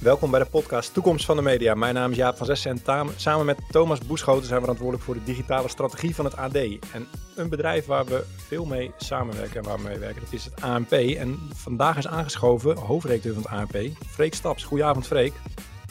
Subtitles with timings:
[0.00, 1.74] Welkom bij de podcast Toekomst van de Media.
[1.74, 5.14] Mijn naam is Jaap van Zessen en samen met Thomas Boeschoten zijn we verantwoordelijk voor
[5.14, 6.54] de digitale strategie van het AD.
[6.54, 10.44] En een bedrijf waar we veel mee samenwerken en waar we mee werken, dat is
[10.44, 10.92] het ANP.
[10.92, 14.64] En vandaag is aangeschoven hoofdredacteur van het ANP, Freek Staps.
[14.64, 15.32] Goedenavond Freek.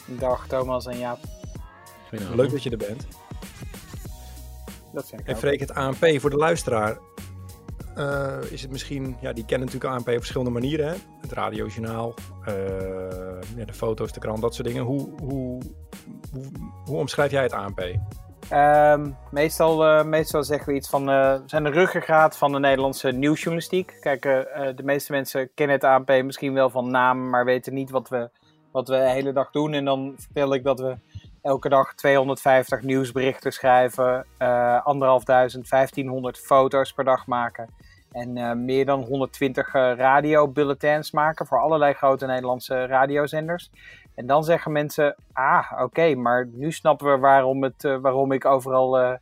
[0.06, 1.18] Dag Thomas en Jaap.
[2.34, 3.06] Leuk dat je er bent.
[4.92, 6.98] Dat En Freek, het ANP voor de luisteraar.
[8.00, 10.88] Uh, is het misschien, ja, die kennen natuurlijk ANP op verschillende manieren.
[10.88, 10.94] Hè?
[11.20, 12.14] Het radiojournaal,
[13.56, 14.82] ja, de foto's, de krant, dat soort dingen.
[14.82, 15.62] Hoe, hoe,
[16.84, 17.80] hoe, omschrijf jij het ANP?
[18.48, 23.10] Ehm, meestal, uh, meestal zeggen we iets van, we zijn de ruggengraat van de Nederlandse
[23.10, 23.96] nieuwsjournalistiek.
[24.00, 24.22] Kijk,
[24.76, 28.30] de meeste mensen kennen het ANP misschien wel van naam, maar weten niet wat we,
[28.72, 29.72] wat we de hele dag doen.
[29.72, 30.96] En dan vertel ik dat we
[31.42, 34.26] elke dag 250 nieuwsberichten schrijven,
[34.84, 37.68] anderhalfduizend, 1500 foto's per dag maken.
[38.12, 43.70] En uh, meer dan 120 uh, radiobulletins maken voor allerlei grote Nederlandse radiozenders.
[44.14, 48.44] En dan zeggen mensen, ah oké, maar nu snappen we waarom, het, uh, waarom ik
[48.44, 49.18] overal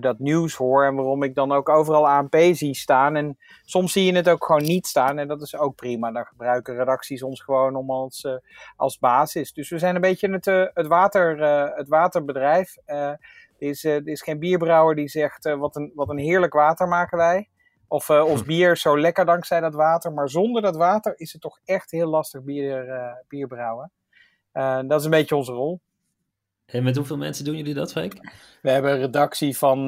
[0.00, 0.84] dat nieuws hoor.
[0.84, 3.16] En waarom ik dan ook overal ANP zie staan.
[3.16, 5.18] En soms zie je het ook gewoon niet staan.
[5.18, 6.10] En dat is ook prima.
[6.10, 8.26] Dan gebruiken redacties ons gewoon om als,
[8.76, 9.52] als basis.
[9.52, 11.42] Dus we zijn een beetje het, het, water,
[11.76, 12.76] het waterbedrijf.
[12.84, 13.18] er,
[13.58, 17.48] is, is geen bierbrouwer die zegt, wat, een, wat een heerlijk water maken wij.
[17.88, 20.12] Of uh, ons bier zo lekker dankzij dat water.
[20.12, 23.90] Maar zonder dat water is het toch echt heel lastig bier, uh, bier brouwen.
[24.52, 25.80] Uh, dat is een beetje onze rol.
[26.66, 28.14] En met hoeveel mensen doen jullie dat, Freek?
[28.62, 29.86] We hebben een redactie van,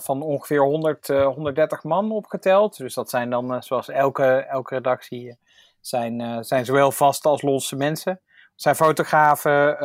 [0.00, 2.76] van ongeveer 100, 130 man opgeteld.
[2.76, 5.38] Dus dat zijn dan, zoals elke, elke redactie,
[5.80, 8.20] zijn, zijn zowel vaste als losse mensen.
[8.54, 9.76] Zijn fotografen,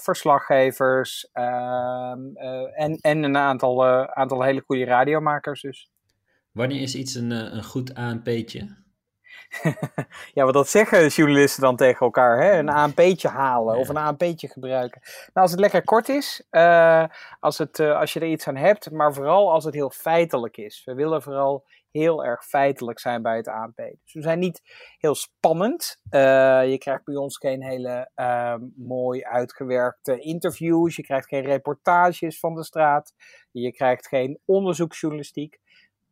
[0.00, 2.36] verslaggevers ehm,
[2.74, 5.90] en, en een aantal, aantal hele goede radiomakers dus.
[6.58, 8.76] Wanneer is iets een, een goed ANP'tje?
[10.34, 12.42] ja, wat dat zeggen journalisten dan tegen elkaar.
[12.42, 12.58] Hè?
[12.58, 15.00] Een ANP'tje halen of een ANP'tje gebruiken.
[15.04, 17.04] Nou, als het lekker kort is, uh,
[17.40, 20.56] als, het, uh, als je er iets aan hebt, maar vooral als het heel feitelijk
[20.56, 20.82] is.
[20.84, 23.76] We willen vooral heel erg feitelijk zijn bij het ANP.
[23.76, 24.62] Dus we zijn niet
[24.98, 26.00] heel spannend.
[26.10, 26.20] Uh,
[26.70, 28.10] je krijgt bij ons geen hele
[28.76, 30.96] mooi uitgewerkte interviews.
[30.96, 33.14] Je krijgt geen reportages van de straat.
[33.50, 35.58] Je krijgt geen onderzoeksjournalistiek.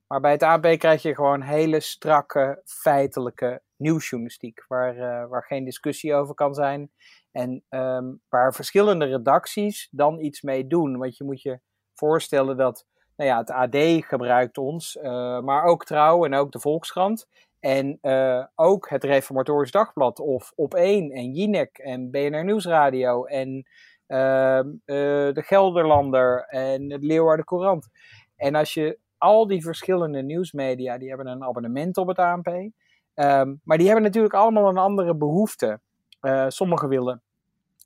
[0.07, 5.65] Maar bij het AB krijg je gewoon hele strakke, feitelijke nieuwsjournalistiek, waar, uh, waar geen
[5.65, 6.91] discussie over kan zijn.
[7.33, 10.99] En um, waar verschillende redacties dan iets mee doen.
[10.99, 11.61] Want je moet je
[11.95, 16.61] voorstellen dat nou ja, het AD gebruikt ons, uh, maar ook Trouw en ook de
[16.61, 17.29] Volkskrant.
[17.61, 23.67] En uh, ook het Reformatorisch Dagblad of Op1 en Jinek en BNR Nieuwsradio en
[24.07, 27.89] ehm, de Gelderlander en het Leeuwarden Courant.
[28.37, 32.47] En als je al die verschillende nieuwsmedia die hebben een abonnement op het ANP.
[32.49, 35.81] Um, maar die hebben natuurlijk allemaal een andere behoefte.
[36.21, 37.23] Uh, sommigen willen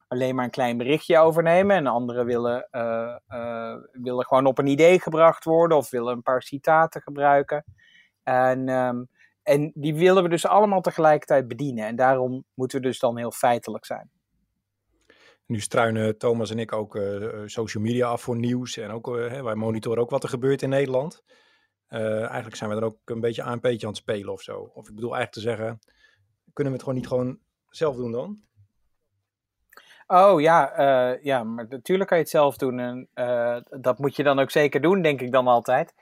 [0.09, 1.77] alleen maar een klein berichtje overnemen.
[1.77, 6.23] En anderen willen, uh, uh, willen gewoon op een idee gebracht worden of willen een
[6.23, 7.65] paar citaten gebruiken.
[8.23, 9.09] En, um,
[9.43, 11.87] en die willen we dus allemaal tegelijkertijd bedienen.
[11.87, 14.11] En daarom moeten we dus dan heel feitelijk zijn.
[15.51, 18.77] Nu struinen Thomas en ik ook uh, social media af voor nieuws.
[18.77, 21.25] En ook, uh, wij monitoren ook wat er gebeurt in Nederland.
[21.89, 24.71] Eigenlijk zijn we er ook een beetje beetje aan het spelen of zo.
[24.75, 25.79] Of ik bedoel eigenlijk te zeggen,
[26.53, 28.41] kunnen we het gewoon niet gewoon zelf doen dan?
[30.07, 30.73] Oh ja,
[31.23, 32.79] ja, maar natuurlijk kan je het zelf doen.
[32.79, 33.09] En
[33.81, 35.95] dat moet je dan ook zeker doen, denk ik dan altijd.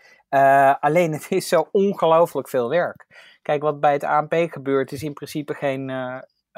[0.81, 3.07] alleen het is zo ongelooflijk veel werk.
[3.43, 5.91] Kijk, wat bij het ANP gebeurt is in principe geen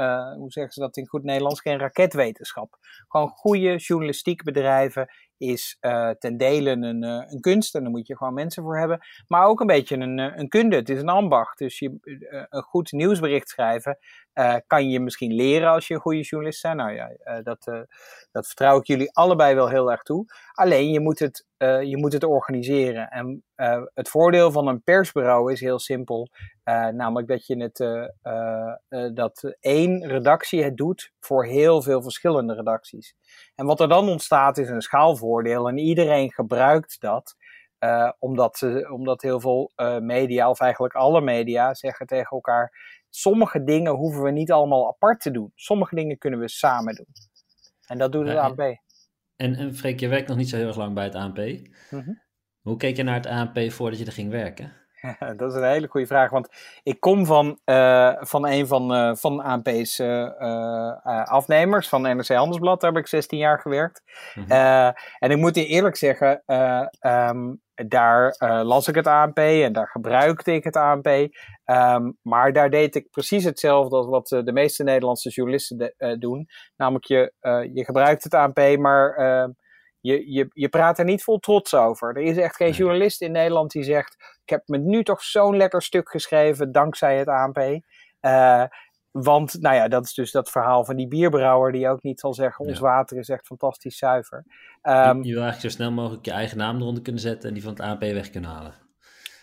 [0.01, 2.77] uh, hoe zeggen ze dat in goed Nederlands, geen raketwetenschap.
[3.09, 5.09] Gewoon goede journalistiek bedrijven
[5.41, 8.79] is uh, ten dele een, uh, een kunst en daar moet je gewoon mensen voor
[8.79, 9.01] hebben.
[9.27, 10.77] Maar ook een beetje een, een kunde.
[10.77, 11.59] Het is een ambacht.
[11.59, 11.99] Dus je,
[12.51, 13.99] een goed nieuwsbericht schrijven
[14.67, 16.77] kan je misschien leren als je een goede journalist bent.
[16.77, 17.11] Nou ja,
[17.43, 17.87] dat,
[18.33, 20.25] dat vertrouw ik jullie allebei wel heel erg toe.
[20.53, 23.09] Alleen je moet het, je moet het organiseren.
[23.09, 23.45] En
[23.95, 26.29] het voordeel van een persbureau is heel simpel.
[26.93, 27.79] namelijk dat je het
[29.15, 33.15] dat één redactie het doet voor heel veel verschillende redacties.
[33.55, 37.37] En wat er dan ontstaat is een schaalvoordeel en iedereen gebruikt dat.
[37.85, 42.73] Uh, omdat, ze, omdat heel veel uh, media, of eigenlijk alle media, zeggen tegen elkaar:
[43.11, 45.53] sommige dingen hoeven we niet allemaal apart te doen.
[45.55, 47.07] Sommige dingen kunnen we samen doen.
[47.87, 48.61] En dat doet het ja, ANP.
[49.37, 51.39] En, en Freek, je werkt nog niet zo heel erg lang bij het ANP.
[51.89, 52.23] -hmm.
[52.61, 54.80] Hoe keek je naar het ANP voordat je er ging werken?
[55.37, 56.31] dat is een hele goede vraag.
[56.31, 56.49] Want
[56.83, 62.81] ik kom van, uh, van een van, uh, van ANP's uh, afnemers, van NRC Handelsblad.
[62.81, 64.03] Daar heb ik 16 jaar gewerkt.
[64.35, 64.95] Mm -hmm.
[65.19, 66.43] en ik moet je eerlijk zeggen,
[67.01, 71.07] um, daar las ik het ANP en daar gebruikte ik het ANP.
[71.07, 76.49] Um, maar daar deed ik precies hetzelfde als wat de meeste Nederlandse journalisten de, doen.
[76.77, 77.33] Namelijk, je,
[77.73, 79.51] je gebruikt het ANP, maar ehm,
[80.01, 82.17] je, je, je praat er niet vol trots over.
[82.17, 85.57] Er is echt geen journalist in Nederland die zegt: Ik heb me nu toch zo'n
[85.57, 87.59] lekker stuk geschreven dankzij het ANP.
[88.21, 88.65] Uh,
[89.11, 92.35] want, nou ja, dat is dus dat verhaal van die bierbrouwer die ook niet zal
[92.35, 92.85] zeggen: Ons ja.
[92.85, 94.45] water is echt fantastisch zuiver.
[94.83, 97.55] Um, je, je, wil eigenlijk zo snel mogelijk je eigen naam eronder kunnen zetten en
[97.55, 98.75] die van het ANP weg kunnen halen.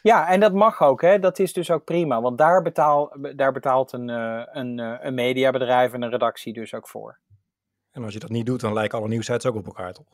[0.01, 1.19] Ja, en dat mag ook, hè?
[1.19, 2.21] dat is dus ook prima.
[2.21, 6.73] Want daar, betaal, daar betaalt een, uh, een, uh, een mediabedrijf en een redactie dus
[6.73, 7.19] ook voor.
[7.91, 10.05] En als je dat niet doet, dan lijken alle nieuwsites ook op elkaar, toch?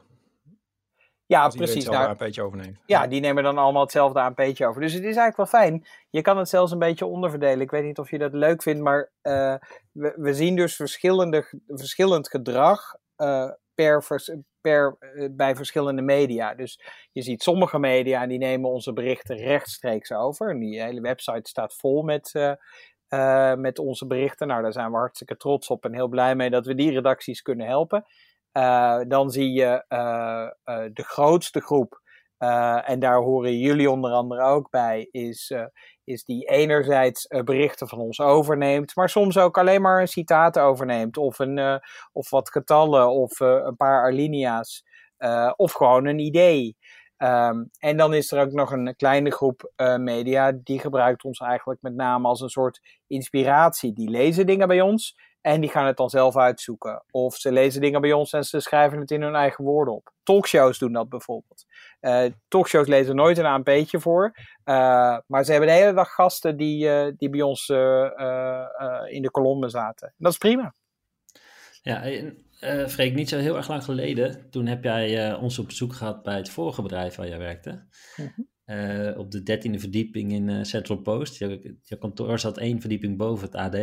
[1.33, 1.85] Ja, precies.
[1.85, 2.77] Nou, een beetje overneemt.
[2.85, 4.81] Ja, die nemen dan allemaal hetzelfde ANP'tje over.
[4.81, 5.85] Dus het is eigenlijk wel fijn.
[6.09, 7.61] Je kan het zelfs een beetje onderverdelen.
[7.61, 9.55] Ik weet niet of je dat leuk vindt, maar uh,
[9.91, 14.05] we, we, zien dus verschillende, verschillend gedrag uh, per,
[14.61, 16.55] per, uh, bij verschillende media.
[16.55, 16.79] Dus
[17.11, 20.49] je ziet sommige media die nemen onze berichten rechtstreeks over.
[20.49, 22.31] En die hele website staat vol met,
[23.57, 24.47] met onze berichten.
[24.47, 27.41] Nou, daar zijn we hartstikke trots op en heel blij mee dat we die redacties
[27.41, 28.05] kunnen helpen.
[28.53, 32.01] Uh, dan zie je uh, uh, de grootste groep,
[32.83, 35.53] en daar horen jullie onder andere ook bij, is,
[36.03, 41.17] is die enerzijds berichten van ons overneemt, maar soms ook alleen maar een citaat overneemt,
[41.17, 44.83] of, een, of wat getallen, of een paar alinea's,
[45.55, 46.77] of gewoon een idee.
[47.17, 51.81] Um, en dan is er ook nog een kleine groep media die gebruikt ons eigenlijk
[51.81, 53.93] met name als een soort inspiratie.
[53.93, 57.03] Die lezen dingen bij ons en die gaan het dan zelf uitzoeken.
[57.11, 60.13] Of ze lezen dingen bij ons en ze schrijven het in hun eigen woorden op.
[60.23, 61.65] Talkshows doen dat bijvoorbeeld.
[62.01, 64.31] Uh, talkshows lezen nooit een ANP'tje voor.
[64.65, 67.69] Uh, maar ze hebben de hele dag gasten die, uh, die bij ons
[69.09, 70.07] in de kolommen zaten.
[70.07, 70.73] En dat is prima.
[71.81, 75.93] Ja, uh, Freek, niet zo heel erg lang geleden, toen heb jij ons op bezoek
[75.93, 77.83] gehad bij het vorige bedrijf waar jij werkte.
[78.15, 79.17] Mhm.
[79.17, 81.37] op de dertiende verdieping in Central Post.
[81.37, 83.77] Je, je kantoor zat één verdieping boven het AD.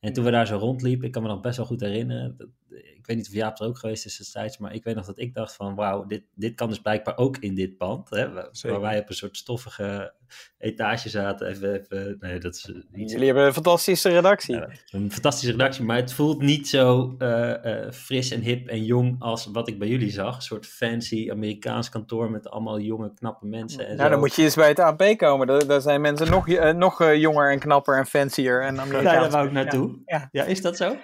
[0.00, 2.54] En toen we daar zo rondliepen, ik kan me nog best wel goed herinneren.
[2.70, 5.18] Ik weet niet of Jaap er ook geweest is destijds, maar ik weet nog dat
[5.18, 8.10] ik dacht van wauw, dit, dit kan dus blijkbaar ook in dit pand.
[8.10, 8.32] Hè,
[8.62, 10.12] waar wij op een soort stoffige
[10.58, 11.48] etage zaten.
[11.48, 13.12] Even, even, nee, dat is iets...
[13.12, 14.54] Jullie hebben een fantastische redactie.
[14.54, 18.84] Ja, een fantastische redactie, maar het voelt niet zo uh, uh, fris en hip en
[18.84, 20.36] jong als wat ik bij jullie zag.
[20.36, 23.80] Een soort fancy Amerikaans kantoor met allemaal jonge, knappe mensen.
[23.80, 24.08] En nou, zo.
[24.08, 25.46] dan moet je eens bij het AP komen.
[25.46, 28.62] Daar, daar zijn mensen nog, uh, nog jonger en knapper en fancier.
[28.62, 29.14] En Amerikaans.
[29.14, 29.98] Ja, daar wou ik naartoe.
[30.06, 30.44] Ja, ja.
[30.44, 30.96] is dat zo?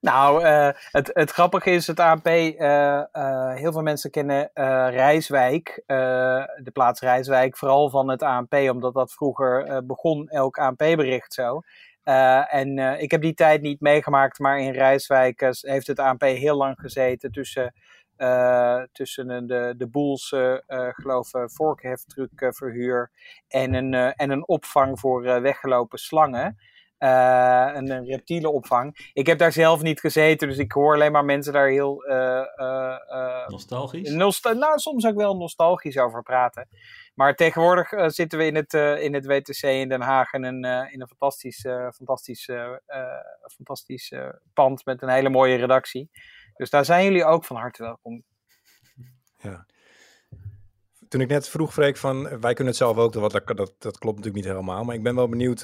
[0.00, 0.44] Nou,
[0.90, 2.26] het, het grappige is, het AP,
[3.54, 4.50] heel veel mensen kennen
[4.90, 11.60] Rijswijk, de plaats Rijswijk, vooral van het ANP, omdat dat vroeger begon elk ANP-bericht zo.
[12.48, 16.80] En ik heb die tijd niet meegemaakt, maar in Rijswijk heeft het ANP heel lang
[16.80, 17.74] gezeten tussen,
[18.92, 20.34] tussen de, de boels,
[20.92, 23.10] geloof ik, vorkheftruckverhuur
[23.48, 26.56] en een, en een opvang voor weggelopen slangen.
[26.98, 29.10] Uh, een, een reptielenopvang.
[29.12, 32.08] Ik heb daar zelf niet gezeten, dus ik hoor alleen maar mensen daar heel.
[32.08, 34.10] Uh, uh, nostalgisch?
[34.10, 36.68] Nostal nou, soms ook wel nostalgisch over praten.
[37.14, 41.00] Maar tegenwoordig zitten we in het, in het WTC in Den Haag in een, in
[41.00, 41.60] een fantastisch,
[41.94, 42.50] fantastisch,
[43.46, 44.12] fantastisch
[44.54, 46.10] pand met een hele mooie redactie.
[46.54, 48.22] Dus daar zijn jullie ook van harte welkom.
[49.38, 49.66] Ja.
[51.08, 54.16] Toen ik net vroeg, Freek, van wij kunnen het zelf ook, dat, dat, dat klopt
[54.16, 54.84] natuurlijk niet helemaal.
[54.84, 55.62] Maar ik ben wel benieuwd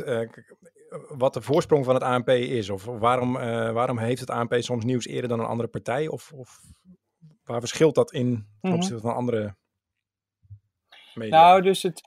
[1.09, 2.71] wat de voorsprong van het ANP is?
[2.71, 6.09] Of waarom, uh, waarom heeft het ANP soms nieuws eerder dan een andere partij?
[6.09, 6.61] Of, of
[7.45, 9.57] waar verschilt dat in ten opzichte van andere
[11.15, 11.41] media?
[11.41, 12.03] Nou, dus het,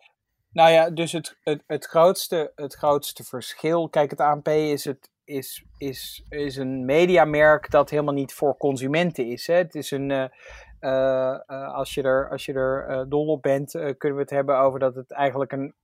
[0.51, 3.89] nou ja, dus het, het, het, grootste, het grootste verschil.
[3.89, 9.27] Kijk, het ANP is, het, is, is, is een mediamerk dat helemaal niet voor consumenten
[9.27, 9.47] is.
[9.47, 9.55] Hè?
[9.55, 10.09] Het is een.
[10.09, 10.25] Uh,
[11.73, 14.79] als je er, als je er uh, dol op bent, kunnen we het hebben over
[14.79, 15.75] dat het eigenlijk een,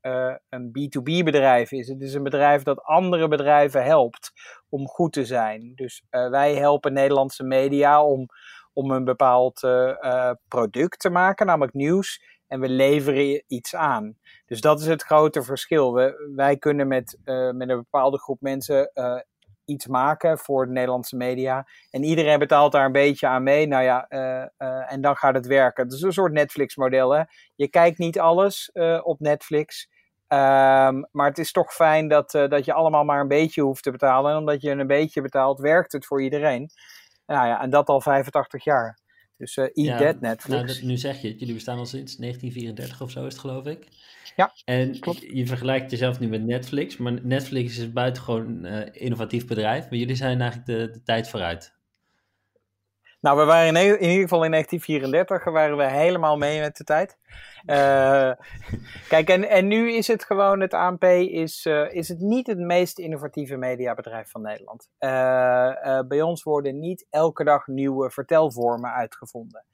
[0.50, 1.88] een B2B bedrijf is.
[1.88, 4.32] Het is een bedrijf dat andere bedrijven helpt
[4.70, 5.72] om goed te zijn.
[5.76, 8.26] Dus wij helpen Nederlandse media om,
[8.74, 9.60] om een bepaald
[10.48, 12.40] product te maken, namelijk nieuws.
[12.48, 14.18] En we leveren iets aan.
[14.46, 15.94] Dus dat is het grote verschil.
[16.36, 17.18] Wij kunnen met,
[17.54, 18.92] met een bepaalde groep mensen
[19.66, 21.68] iets maken voor de Nederlandse media.
[21.90, 23.68] En iedereen betaalt daar een beetje aan mee.
[23.68, 24.20] Nou ja, uh,
[24.68, 25.84] uh, en dan gaat het werken.
[25.84, 27.26] Het is een soort Netflix-model.
[27.56, 29.90] Je kijkt niet alles uh, op Netflix.
[30.28, 33.92] Um, maar het is toch fijn dat, dat je allemaal maar een beetje hoeft te
[33.92, 34.32] betalen.
[34.32, 36.70] En omdat je een beetje betaalt, werkt het voor iedereen.
[37.26, 39.00] Nou ja, en dat al 85 jaar.
[39.38, 40.74] Dus uh, eat that Netflix.
[40.74, 43.66] Nou, nu zeg je het, jullie bestaan al sinds 1934 of zo is het geloof
[43.66, 43.88] ik.
[44.36, 44.94] Ja, En
[45.34, 50.00] je vergelijkt jezelf nu met Netflix, maar Netflix is een buitengewoon uh, innovatief bedrijf, maar
[50.00, 51.80] jullie zijn eigenlijk de, de tijd vooruit.
[53.22, 56.84] Nou, we waren in, in, ieder geval in 1934 waren we helemaal mee met de
[56.84, 57.18] tijd.
[57.66, 58.32] Uh,
[59.14, 62.58] kijk, en, en nu is het gewoon, het ANP is, uh, is het niet het
[62.58, 64.90] meest innovatieve mediabedrijf van Nederland.
[65.00, 69.66] Uh, bij ons worden niet elke dag nieuwe vertelvormen uitgevonden.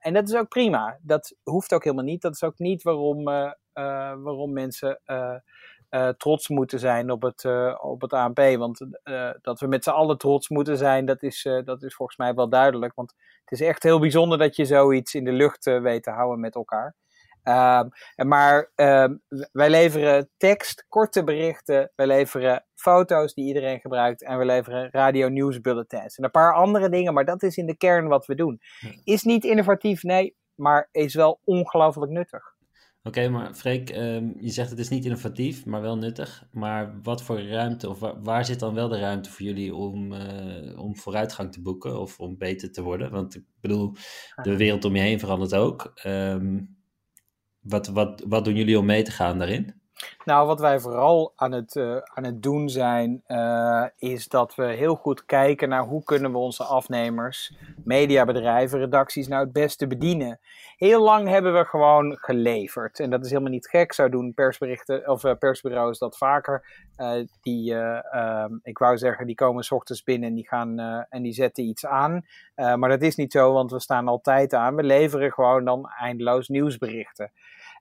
[0.00, 0.98] en dat is ook prima.
[1.02, 2.22] Dat hoeft ook helemaal niet.
[2.22, 3.28] Dat is ook niet waarom,
[3.72, 8.40] waarom mensen uh, trots moeten zijn op het, uh, op het ANP.
[8.56, 12.18] Want uh, dat we met z'n allen trots moeten zijn, dat is, dat is volgens
[12.18, 12.94] mij wel duidelijk.
[12.94, 13.14] Want
[13.44, 16.54] het is echt heel bijzonder dat je zoiets in de lucht weet te houden met
[16.54, 16.94] elkaar.
[17.42, 19.14] Ehm, maar ehm,
[19.52, 25.28] wij leveren tekst, korte berichten, wij leveren foto's die iedereen gebruikt en we leveren radio
[25.28, 26.16] nieuwsbulletins.
[26.16, 28.60] En een paar andere dingen, maar dat is in de kern wat we doen.
[29.04, 32.51] Is niet innovatief, nee, maar is wel ongelooflijk nuttig.
[33.04, 36.46] Oké, maar Freek, ehm, je zegt het is niet innovatief, maar wel nuttig.
[36.50, 40.78] Maar wat voor ruimte, of waar, zit dan wel de ruimte voor jullie om, uh,
[40.78, 43.10] om vooruitgang te boeken of om beter te worden?
[43.10, 43.92] Want ik bedoel,
[44.42, 45.92] de wereld om je heen verandert ook.
[46.06, 46.76] Um,
[47.60, 49.81] wat, wat, wat doen jullie om mee te gaan daarin?
[50.24, 54.64] Nou, wat wij vooral aan het, uh, aan het doen zijn, uh, is dat we
[54.64, 57.54] heel goed kijken naar hoe kunnen we onze afnemers,
[57.84, 60.40] mediabedrijven, redacties nou het beste bedienen.
[60.76, 63.00] Heel lang hebben we gewoon geleverd.
[63.00, 63.92] En dat is helemaal niet gek.
[63.92, 66.80] Zo doen persberichten of uh, persbureaus dat vaker.
[67.40, 70.78] die, ehm, ik wou zeggen, die komen s ochtends binnen en die gaan
[71.08, 72.26] en die zetten iets aan.
[72.54, 74.76] maar dat is niet zo, want we staan altijd aan.
[74.76, 77.32] We leveren gewoon dan eindeloos nieuwsberichten.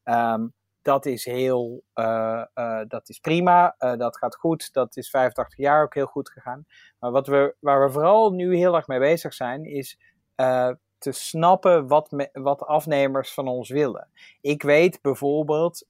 [0.04, 5.10] Um, dat is heel, uh, uh, dat is prima, uh, dat gaat goed, dat is
[5.10, 6.66] 85 jaar ook heel goed gegaan.
[7.00, 10.00] Maar wat we, waar we vooral nu heel erg mee bezig zijn, is
[10.98, 14.08] te snappen wat, wat afnemers van ons willen.
[14.42, 15.88] Ik weet bijvoorbeeld,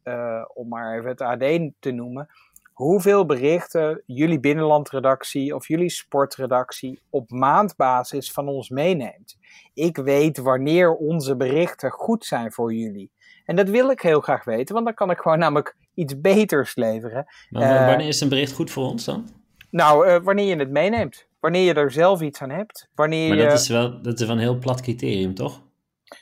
[0.54, 2.30] om maar even het AD te noemen,
[2.74, 9.38] hoeveel berichten jullie binnenlandredactie of jullie sportredactie op maandbasis van ons meeneemt.
[9.74, 13.12] Ik weet wanneer onze berichten goed zijn voor jullie.
[13.52, 16.76] En dat wil ik heel graag weten, want dan kan ik gewoon namelijk iets beters
[16.76, 17.26] leveren.
[17.50, 19.30] Maar uh, wanneer is een bericht goed voor ons dan?
[19.70, 21.28] Nou, uh, wanneer je het meeneemt.
[21.40, 22.90] Wanneer je er zelf iets aan hebt.
[22.96, 23.54] Wanneer maar dat, je...
[23.54, 25.62] is wel, dat is wel een heel plat criterium, toch?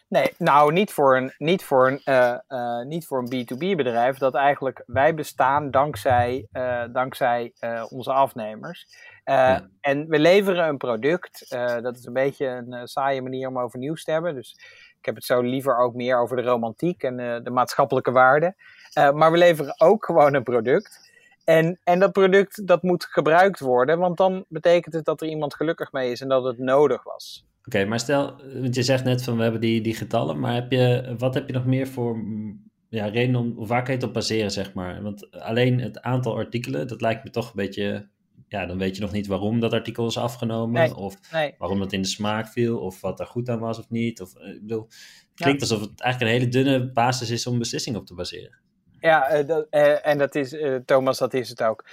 [0.08, 2.02] Nee, nou niet voor een, niet voor een,
[2.50, 4.18] uh, niet voor een B2B bedrijf.
[4.18, 6.48] Dat eigenlijk wij bestaan dankzij,
[6.92, 7.54] dankzij
[7.90, 8.88] onze afnemers.
[9.24, 9.70] Ja.
[9.82, 11.46] En we leveren een product.
[11.82, 14.36] dat is een beetje een saaie manier om over nieuws te hebben.
[14.36, 14.56] Dus
[15.00, 18.56] ik heb het zo liever ook meer over de romantiek en uh, de maatschappelijke waarden.
[18.98, 21.12] Uh, maar we leveren ook gewoon een product.
[21.44, 25.56] En, en dat product dat moet gebruikt worden, want dan betekent het dat er iemand
[25.56, 27.46] gelukkig mee is en dat het nodig was.
[27.66, 30.72] Oké, maar stel, want je zegt net van we hebben die, die getallen, maar heb
[30.72, 34.08] je, wat heb je nog meer voor mm, ja, reden om, waar kan je het
[34.08, 35.02] op baseren, zeg maar?
[35.02, 38.08] Want alleen het aantal artikelen, dat lijkt me toch een beetje
[38.50, 40.96] ja, dan weet je nog niet waarom dat artikel is afgenomen.
[40.96, 41.18] of
[41.58, 42.80] waarom dat in de smaak viel.
[42.80, 44.22] Of wat er goed aan was of niet.
[44.22, 47.60] Of, eh, ik bedoel, het klinkt alsof het eigenlijk een hele dunne basis is om
[47.60, 48.58] beslissingen op te baseren.
[49.02, 51.86] Ja, uh, dat, uh, en dat is, uh, Thomas, dat is het ook.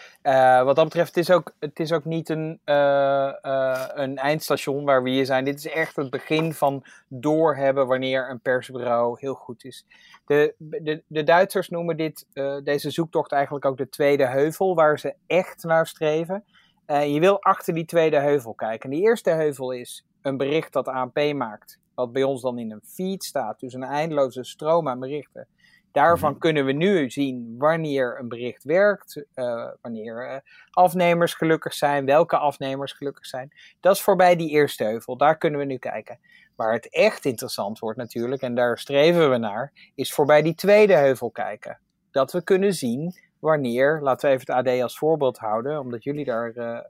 [0.65, 5.11] wat dat betreft, het is ook, het is ook niet een, een eindstation waar we
[5.11, 5.45] hier zijn.
[5.45, 9.87] Dit is echt het begin van doorhebben wanneer een persbureau heel goed is.
[10.27, 12.27] De, de, de Duitsers noemen dit,
[12.65, 16.45] deze zoektocht eigenlijk ook de tweede heuvel, waar ze echt naar streven.
[16.87, 18.91] je wil achter die tweede heuvel kijken.
[18.91, 22.71] En die eerste heuvel is een bericht dat ANP maakt, wat bij ons dan in
[22.73, 25.49] een feed staat, dus een eindeloze stroom aan berichten
[25.97, 26.39] Daarvan mhm.
[26.39, 30.37] kunnen we nu zien wanneer een bericht werkt, uh, wanneer uh,
[30.71, 33.53] afnemers gelukkig zijn, welke afnemers gelukkig zijn.
[33.81, 36.19] Dat is voorbij die eerste heuvel, daar kunnen we nu kijken.
[36.57, 40.95] Waar het echt interessant wordt natuurlijk, en daar streven we naar, is voorbij die tweede
[40.95, 41.79] heuvel kijken.
[42.11, 46.25] Dat we kunnen zien wanneer, laten we even het AD als voorbeeld houden, omdat jullie
[46.25, 46.81] daar uh,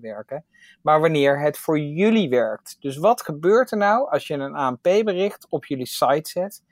[0.00, 0.44] werken,
[0.82, 2.76] maar wanneer het voor jullie werkt.
[2.80, 6.62] Dus wat gebeurt er nou als je een ANP-bericht op jullie site zet,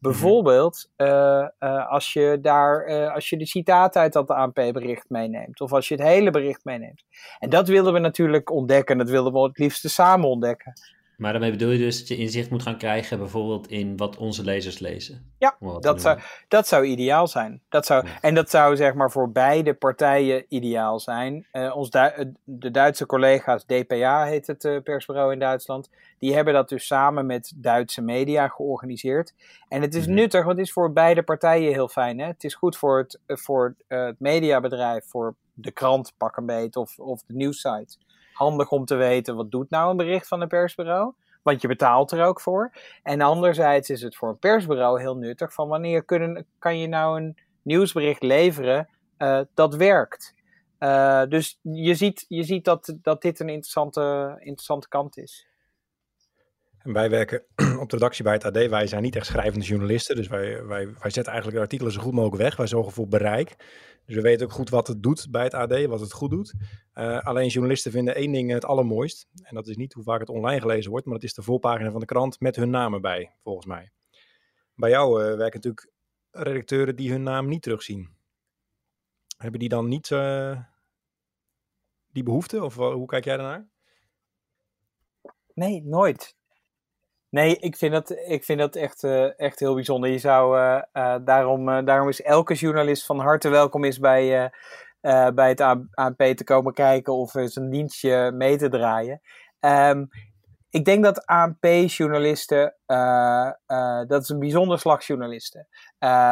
[0.00, 5.72] Bijvoorbeeld uh, uh, als je daar, als je de citaat uit dat ANP-bericht meeneemt, of
[5.72, 7.04] als je het hele bericht meeneemt.
[7.38, 10.72] En dat willen we natuurlijk ontdekken, dat willen we het liefst samen ontdekken.
[11.20, 14.44] Maar daarmee bedoel je dus dat je inzicht moet gaan krijgen, bijvoorbeeld in wat onze
[14.44, 15.32] lezers lezen?
[15.38, 17.62] Ja, dat zou, dat zou ideaal zijn.
[17.68, 21.46] Dat zou, En dat zou zeg maar voor beide partijen ideaal zijn.
[21.52, 26.54] Uh, ons du de Duitse collega's, DPA heet het uh, persbureau in Duitsland, die hebben
[26.54, 29.34] dat dus samen met Duitse media georganiseerd.
[29.68, 32.18] En het is mm nuttig, want het is voor beide partijen heel fijn.
[32.18, 32.26] Hè?
[32.26, 36.76] Het is goed voor het, uh, voor, het mediabedrijf, voor de krant pak een beet
[36.76, 37.96] of, of de nieuwssite
[38.40, 41.12] handig om te weten wat doet nou een bericht van een persbureau.
[41.42, 42.72] want je betaalt er ook voor.
[43.02, 47.20] En anderzijds is het voor een persbureau heel nuttig van wanneer kunnen, kan je nou
[47.20, 50.34] een nieuwsbericht leveren uh, dat werkt.
[50.78, 55.46] Uh, dus je ziet, je ziet dat, dat dit een interessante, interessante kant is.
[56.82, 57.44] En wij werken
[57.82, 58.68] op de redactie bij het AD.
[58.68, 60.16] Wij zijn niet echt schrijvende journalisten.
[60.16, 62.56] Dus wij, wij, wij zetten eigenlijk de artikelen zo goed mogelijk weg.
[62.56, 63.56] Wij zorgen voor bereik.
[64.06, 66.54] Dus we weten ook goed wat het doet bij het AD, wat het goed doet.
[66.94, 69.28] Uh, alleen journalisten vinden één ding het allermooist.
[69.42, 71.90] En dat is niet hoe vaak het online gelezen wordt, maar dat is de voorpagina
[71.90, 73.90] van de krant met hun namen bij, volgens mij.
[74.74, 75.90] Bij jou uh, werken natuurlijk
[76.30, 78.16] redacteuren die hun naam niet terugzien.
[79.36, 80.60] Hebben die dan niet uh,
[82.12, 82.64] die behoefte?
[82.64, 83.68] Of hoe kijk jij daarnaar?
[85.54, 86.38] Nee, nooit.
[87.30, 90.10] Nee, ik vind dat, ik vind dat echt, uh, echt heel bijzonder.
[90.10, 94.52] Je zou, uh, uh, daarom, daarom is elke journalist van harte welkom is bij,
[95.34, 95.60] bij het
[95.94, 99.20] ANP te komen kijken of een dienstje mee te draaien.
[99.60, 100.08] Um,
[100.70, 102.74] ik denk dat ANP-journalisten,
[104.06, 105.68] dat is een bijzonder slag journalisten.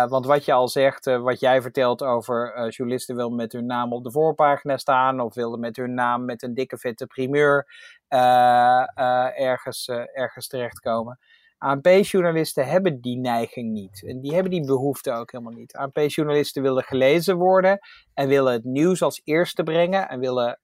[0.09, 4.05] want wat je al zegt, wat jij vertelt over journalisten willen met hun naam op
[4.05, 7.67] de voorpagina staan of willen met hun naam met een dikke vette primeur
[8.09, 11.19] ergens, uh, ergens terechtkomen.
[11.59, 14.05] ANP-journalisten hebben die neiging niet.
[14.07, 15.77] En die hebben die behoefte ook helemaal niet.
[15.77, 17.79] ANP-journalisten willen gelezen worden
[18.15, 20.61] en willen het nieuws als eerste brengen en willen,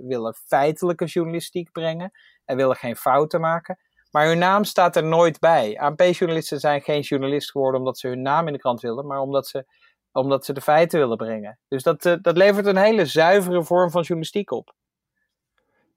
[0.00, 2.10] willen feitelijke journalistiek brengen
[2.44, 3.78] en willen geen fouten maken.
[4.10, 5.78] Maar hun naam staat er nooit bij.
[5.78, 9.46] ANP-journalisten zijn geen journalist geworden omdat ze hun naam in de krant willen, maar omdat
[9.46, 9.64] ze,
[10.12, 11.58] omdat ze de feiten willen brengen.
[11.68, 14.74] Dus dat, dat levert een hele zuivere vorm van journalistiek op.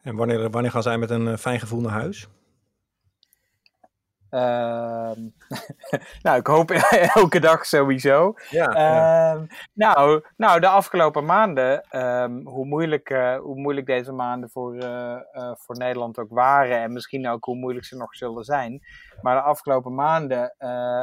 [0.03, 2.27] En wanneer, wanneer gaan zij met een uh, fijn gevoel naar huis?
[4.29, 5.12] Uh,
[6.24, 6.72] nou, ik hoop
[7.15, 8.33] elke dag sowieso.
[8.50, 9.36] Ja, ja.
[9.36, 9.41] Uh,
[9.74, 15.19] nou, nou, de afgelopen maanden, um, hoe, moeilijk, uh, hoe moeilijk deze maanden voor, uh,
[15.53, 18.81] voor Nederland ook waren, en misschien ook hoe moeilijk ze nog zullen zijn.
[19.22, 20.55] Maar de afgelopen maanden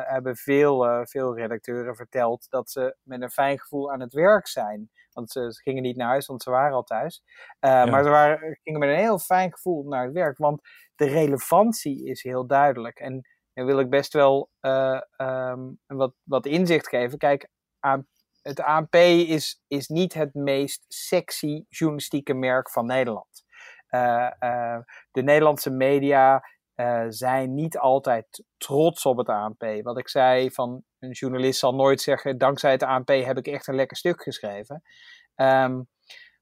[0.05, 4.91] hebben veel, veel redacteuren verteld dat ze met een fijn gevoel aan het werk zijn.
[5.13, 7.23] Want ze, ze, gingen niet naar huis, want ze waren al thuis.
[7.61, 7.85] Uh, ja.
[7.85, 10.39] Maar ze waren, gingen met een heel fijn gevoel naar het werk.
[10.39, 10.61] Want
[10.95, 12.99] de relevantie is heel duidelijk.
[12.99, 17.19] En dan wil ik best wel uh, um, wat, wat inzicht geven.
[17.19, 17.49] Kijk,
[17.79, 18.07] aan,
[18.43, 23.45] het ANP is, is niet het meest sexy journalistieke merk van Nederland.
[23.91, 24.29] Uh,
[25.11, 26.45] de Nederlandse media
[26.81, 29.65] uh, zijn niet altijd trots op het ANP.
[29.83, 33.67] Wat ik zei van een journalist zal nooit zeggen: dankzij het ANP heb ik echt
[33.67, 34.83] een lekker stuk geschreven.
[35.37, 35.89] Um,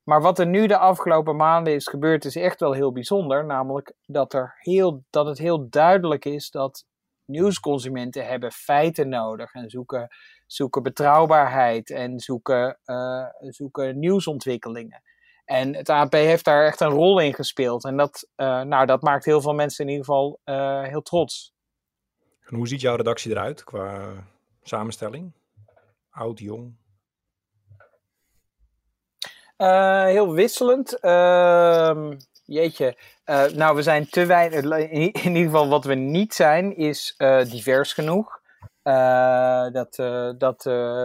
[0.09, 3.45] maar wat er nu de afgelopen maanden is gebeurd, is echt wel heel bijzonder.
[3.45, 6.85] Namelijk dat, er heel, dat het heel duidelijk is dat
[7.25, 10.09] nieuwsconsumenten hebben feiten nodig en zoeken,
[10.47, 15.03] zoeken betrouwbaarheid en zoeken, uh, zoeken nieuwsontwikkelingen.
[15.49, 17.85] En het ANP heeft daar echt een rol in gespeeld.
[17.85, 21.53] En dat, uh, nou, dat maakt heel veel mensen in ieder geval uh, heel trots.
[22.41, 24.13] En hoe ziet jouw redactie eruit qua
[24.63, 25.33] samenstelling?
[26.11, 26.77] Oud, jong?
[29.59, 31.05] Uh, heel wisselend.
[31.05, 32.11] Uh,
[32.45, 32.97] jeetje.
[33.55, 34.63] nou, we zijn te weinig.
[34.65, 37.15] In, in, ieder geval, wat we niet zijn, is
[37.51, 38.41] divers genoeg.
[39.73, 39.95] dat
[40.39, 40.63] dat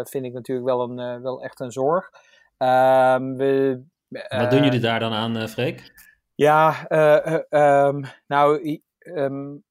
[0.10, 2.10] vind ik natuurlijk wel, een, wel echt een zorg.
[2.58, 3.84] Ehm, we
[4.28, 5.92] wat doen jullie daar dan aan, uh, Freek?
[6.36, 9.64] Ja, uh, um, nou, um,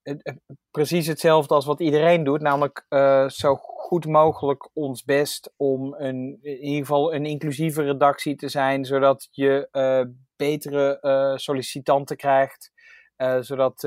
[0.71, 2.41] precies hetzelfde als wat iedereen doet.
[2.41, 2.87] Namelijk
[3.27, 8.85] zo goed mogelijk ons best om een, in ieder geval een inclusieve redactie te zijn.
[8.85, 9.69] Zodat je
[10.37, 10.99] betere
[11.37, 12.73] sollicitanten krijgt.
[13.41, 13.81] zodat,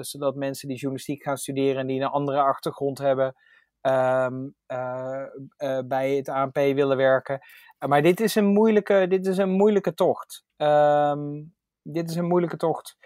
[0.00, 3.34] zodat mensen die journalistiek gaan studeren en die een andere achtergrond hebben.
[3.80, 4.54] Um,
[5.86, 7.40] bij het ANP willen werken.
[7.86, 10.44] Maar dit is een moeilijke, dit is een moeilijke tocht.
[10.56, 12.96] Um, dit is een moeilijke tocht.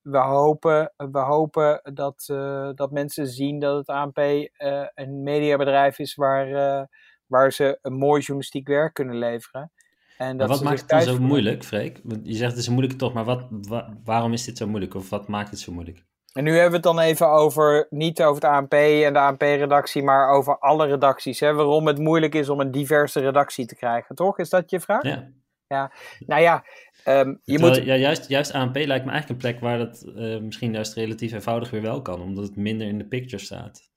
[0.00, 5.22] We hopen, we hopen dat, uh, dat mensen zien dat het ANP uh, eh, een
[5.22, 6.86] mediabedrijf is waar, uh,
[7.26, 9.72] waar ze een mooi journalistiek werk kunnen leveren.
[10.18, 12.00] En dat wat maakt het dan zo moeilijk, Freek?
[12.22, 14.94] Je zegt het is een moeilijke tocht, maar wat, wa waarom is dit zo moeilijk?
[14.94, 16.04] Of wat maakt het zo moeilijk?
[16.34, 20.02] En nu hebben we het dan even over, niet over het ANP en de ANP-redactie,
[20.02, 21.40] maar over alle redacties.
[21.40, 21.52] Hè?
[21.52, 24.38] Waarom het moeilijk is om een diverse redactie te krijgen, toch?
[24.38, 25.02] Is dat je vraag?
[25.02, 25.28] Ja.
[25.66, 25.92] Ja,
[26.26, 26.64] nou ja,
[27.08, 27.84] um, je Terwijl, moet...
[27.84, 31.32] Ja, juist, juist ANP lijkt me eigenlijk een plek waar dat uh, misschien juist relatief
[31.32, 33.92] eenvoudig weer wel kan, omdat het minder in de picture staat.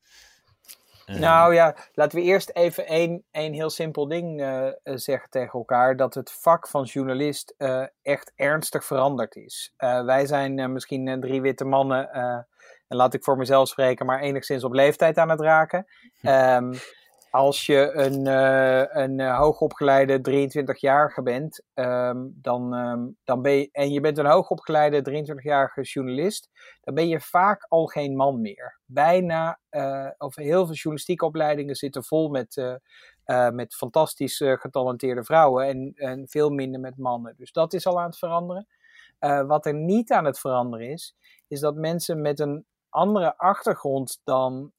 [1.09, 5.59] Uh, nou ja, laten we eerst even één, één heel simpel ding uh, zeggen tegen
[5.59, 5.95] elkaar.
[5.95, 9.73] Dat het vak van journalist uh, echt ernstig veranderd is.
[10.05, 12.11] wij zijn misschien drie witte mannen,
[12.87, 15.85] en laat ik voor mezelf spreken, maar enigszins op leeftijd aan het raken.
[16.21, 16.73] Um,
[17.37, 23.69] als je een, uh, een uh, hoogopgeleide 23-jarige bent, um, dan, um, dan ben je,
[23.71, 26.49] en je bent een hoogopgeleide 23-jarige journalist,
[26.81, 28.79] dan ben je vaak al geen man meer.
[28.85, 32.79] Bijna, uh, of heel veel journalistieke opleidingen zitten vol met,
[33.51, 37.33] met fantastisch getalenteerde vrouwen en, en veel minder met mannen.
[37.37, 38.67] Dus dat is al aan het veranderen.
[39.47, 41.15] wat er niet aan het veranderen is,
[41.47, 44.71] is dat mensen met een andere achtergrond dan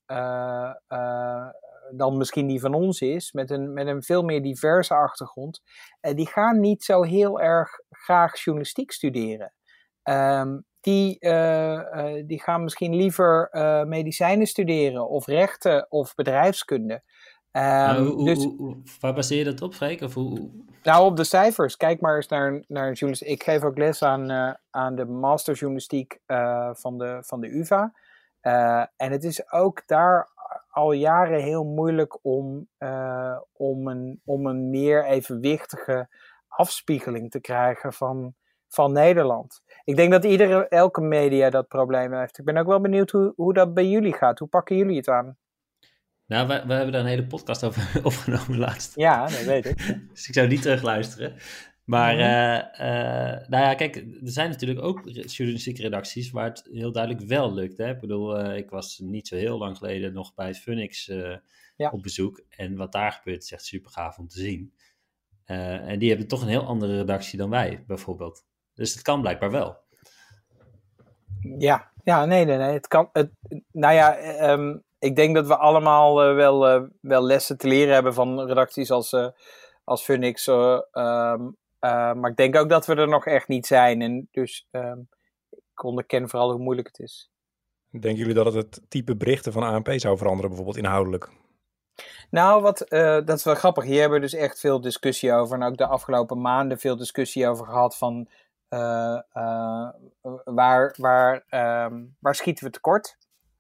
[1.97, 5.63] dan misschien die van ons is, met een, met een veel meer diverse achtergrond,
[6.01, 9.53] uh, die gaan niet zo heel erg graag journalistiek studeren.
[10.03, 13.49] Um, die, uh, uh, die gaan misschien liever
[13.87, 17.03] medicijnen studeren, of rechten, of bedrijfskunde.
[17.53, 20.01] Um, hoe, dus, hoe, waar baseer je dat op, Freek?
[20.01, 20.51] Of hoe...
[20.83, 21.77] Nou, op de cijfers.
[21.77, 23.29] Kijk maar eens naar, naar journalistiek.
[23.29, 26.21] Ik geef ook les aan, aan de masterjournalistiek
[26.73, 27.93] van, de, van de UvA.
[28.97, 30.29] en het is ook daar
[30.79, 36.09] al jaren heel moeilijk om, uh, om, een, om een meer evenwichtige
[36.49, 38.35] afspiegeling te krijgen van,
[38.69, 39.63] van Nederland.
[39.85, 42.39] Ik denk dat iedere, elke media dat probleem heeft.
[42.39, 44.39] Ik ben ook wel benieuwd hoe, hoe dat bij jullie gaat.
[44.39, 45.37] Hoe pakken jullie het aan?
[46.27, 48.95] Nou, we, we hebben daar een hele podcast over opgenomen laatst.
[48.95, 49.77] Ja, dat weet ik.
[50.13, 51.35] dus ik zou niet terugluisteren.
[51.89, 56.93] Maar eh, eh, nou ja, kijk, er zijn natuurlijk ook journalistieke redacties waar het heel
[56.93, 57.79] duidelijk wel lukt.
[57.79, 57.91] Hè?
[57.91, 61.11] Ik bedoel, uh, ik was niet zo heel lang geleden nog bij het Funix
[61.77, 62.43] op bezoek.
[62.49, 64.73] En wat daar gebeurt is echt super gaaf om te zien.
[65.45, 68.45] en die hebben toch een heel andere redactie dan wij, bijvoorbeeld.
[68.75, 69.77] Dus het kan blijkbaar wel.
[71.59, 72.73] Ja, ja nee, nee, nee.
[72.73, 73.31] Het kan, het,
[73.73, 74.19] nou ja,
[74.51, 79.15] um, ik denk dat we allemaal wel, wel lessen te leren hebben van redacties als,
[79.85, 80.47] als Funix.
[80.47, 84.03] Um, uh, maar ik denk ook dat we er nog echt niet zijn.
[84.03, 85.09] En dus um,
[85.51, 87.31] ik onderken vooral hoe moeilijk het is.
[87.91, 91.31] Denken jullie dat het het type berichten van ANP zou veranderen, bijvoorbeeld inhoudelijk?
[92.31, 93.85] Nou, wat, uh, dat is wel grappig.
[93.85, 95.57] Hier hebben we dus echt veel discussie over.
[95.57, 98.29] En ook de afgelopen maanden veel discussie over gehad van
[98.69, 99.19] uh,
[100.45, 101.45] waar, waar,
[101.87, 103.17] um, waar schieten we tekort?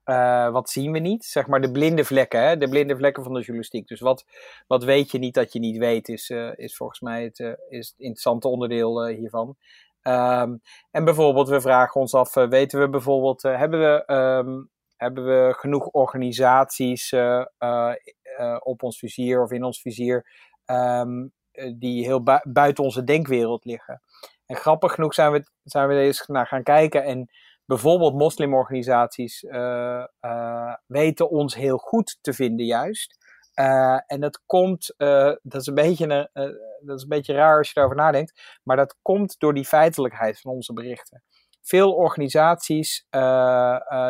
[0.09, 1.25] Uh, wat zien we niet?
[1.25, 2.57] Zeg maar de blinde vlekken, hè?
[2.57, 3.89] de blinde vlekken van de journalistiek.
[3.89, 4.25] Dus wat,
[4.67, 7.53] wat weet je niet dat je niet weet, is, uh, is volgens mij het, uh,
[7.69, 9.57] is het interessante onderdeel hiervan.
[10.03, 15.55] Um, en bijvoorbeeld, we vragen ons af, weten we bijvoorbeeld, hebben, we, um, hebben we
[15.57, 17.15] genoeg organisaties
[18.59, 20.27] op ons vizier of in ons vizier
[20.67, 21.33] um,
[21.79, 24.03] die heel bu buiten onze denkwereld liggen?
[24.47, 27.31] En grappig genoeg zijn we, zijn we eens naar gaan kijken en
[27.69, 33.27] bijvoorbeeld moslimorganisaties uh, uh, weten ons heel goed te vinden juist.
[33.55, 34.95] Uh, en dat komt,
[35.43, 36.31] dat, is een beetje,
[36.81, 40.41] dat is een beetje raar als je erover nadenkt, maar dat komt door die feitelijkheid
[40.41, 41.23] van onze berichten.
[41.63, 43.07] Veel organisaties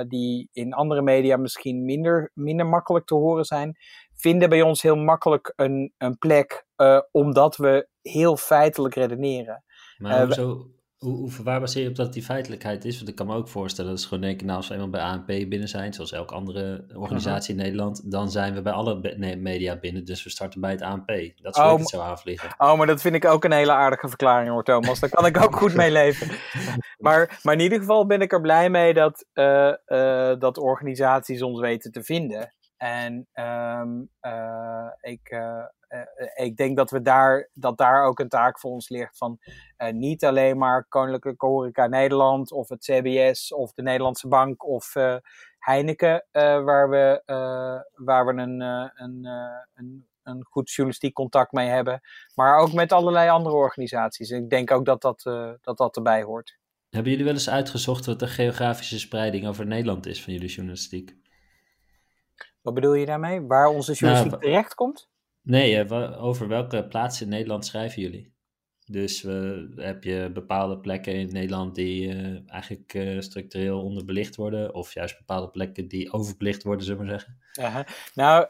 [0.09, 3.77] die in andere media misschien minder, minder makkelijk te horen zijn,
[4.15, 6.67] vinden bij ons heel makkelijk een, een plek,
[7.11, 9.65] omdat we heel feitelijk redeneren.
[9.97, 12.97] Maar hoezo, hoe, hoe, waar baseer je op dat die feitelijkheid is?
[12.97, 15.01] Want ik kan me ook voorstellen dat ze gewoon denken, nou als we eenmaal bij
[15.01, 19.77] ANP binnen zijn, zoals elke andere organisatie in Nederland, dan zijn we bij alle media
[19.77, 21.07] binnen, dus we starten bij het ANP.
[21.37, 22.55] Dat is oh, het zo aanvliegen.
[22.59, 25.43] Oh, maar dat vind ik ook een hele aardige verklaring hoor Thomas, daar kan ik
[25.43, 26.29] ook goed mee leven.
[26.99, 31.43] Maar, maar in ieder geval ben ik er blij mee dat, uh, uh, dat organisaties
[31.43, 32.55] ons weten te vinden.
[32.77, 35.43] En um, uh, ik,
[35.89, 39.39] uh, ik denk dat, we daar, dat daar ook een taak voor ons ligt van
[39.79, 44.95] uh, niet alleen maar Koninklijke Horeca Nederland of het CBS of de Nederlandse Bank of
[44.95, 45.17] uh,
[45.59, 47.23] Heineken, waar we,
[47.95, 49.25] waar we een, een,
[49.75, 52.01] een, een goed journalistiek contact mee hebben,
[52.35, 54.31] maar ook met allerlei andere organisaties.
[54.31, 55.23] En ik denk ook dat dat,
[55.63, 56.59] dat, dat erbij hoort.
[56.91, 61.17] Hebben jullie wel eens uitgezocht wat de geografische spreiding over Nederland is van jullie journalistiek?
[62.61, 63.41] Wat bedoel je daarmee?
[63.41, 65.09] Waar onze journalistiek nou, terecht komt?
[65.49, 68.33] Nee, eh, over welke plaatsen in Nederland schrijven jullie?
[68.87, 74.75] Dus uh, heb je bepaalde plekken in Nederland die uh, eigenlijk uh, structureel onderbelicht worden,
[74.75, 77.39] of juist bepaalde plekken die overbelicht worden, zullen we maar zeggen?
[77.53, 77.85] -huh.
[78.15, 78.47] Nou,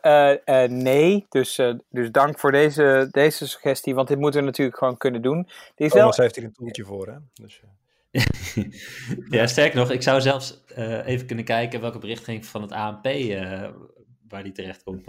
[0.69, 1.27] nee.
[1.29, 5.49] Dus, dus dank voor deze, deze suggestie, want dit moeten we natuurlijk gewoon kunnen doen.
[5.75, 6.25] Die Thomas wel...
[6.25, 7.19] heeft hier een toeltje voor, hè?
[7.33, 7.63] Dus,
[9.37, 10.65] ja, sterk nog, ik zou zelfs
[11.05, 13.05] even kunnen kijken welke berichtgeving van het ANP
[14.29, 15.05] waar die terecht komt.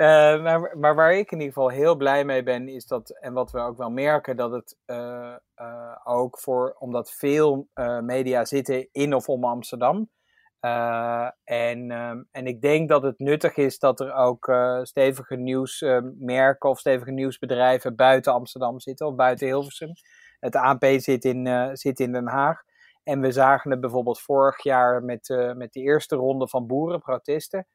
[0.00, 0.06] Uh,
[0.42, 3.50] maar, maar, waar ik in ieder geval heel blij mee ben, is dat, en wat
[3.50, 7.68] we ook wel merken, dat het uh, uh, ook voor, omdat veel
[8.00, 10.10] media zitten in of om Amsterdam.
[11.44, 16.78] en, um, en ik denk dat het nuttig is dat er ook stevige nieuwsmerken of
[16.78, 19.92] stevige nieuwsbedrijven buiten Amsterdam zitten, of buiten Hilversum.
[20.38, 22.62] Het ANP zit in, zit in Den Haag.
[23.02, 27.66] En we zagen het bijvoorbeeld vorig jaar met, met de eerste ronde van boerenprotesten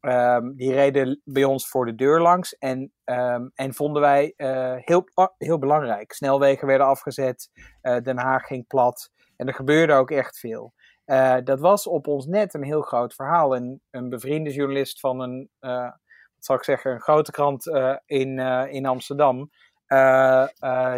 [0.00, 4.74] Ehm, die reden bij ons voor de deur langs en, ehm, en vonden wij uh,
[4.76, 6.12] heel, heel belangrijk.
[6.12, 7.50] Snelwegen werden afgezet,
[7.82, 10.74] uh, Den Haag ging plat en er gebeurde ook echt veel.
[11.06, 13.54] Uh, dat was op ons net een heel groot verhaal.
[13.54, 15.94] En een bevriende journalist van een, wat
[16.38, 17.66] zal ik zeggen, een grote krant
[18.06, 19.50] in, in Amsterdam.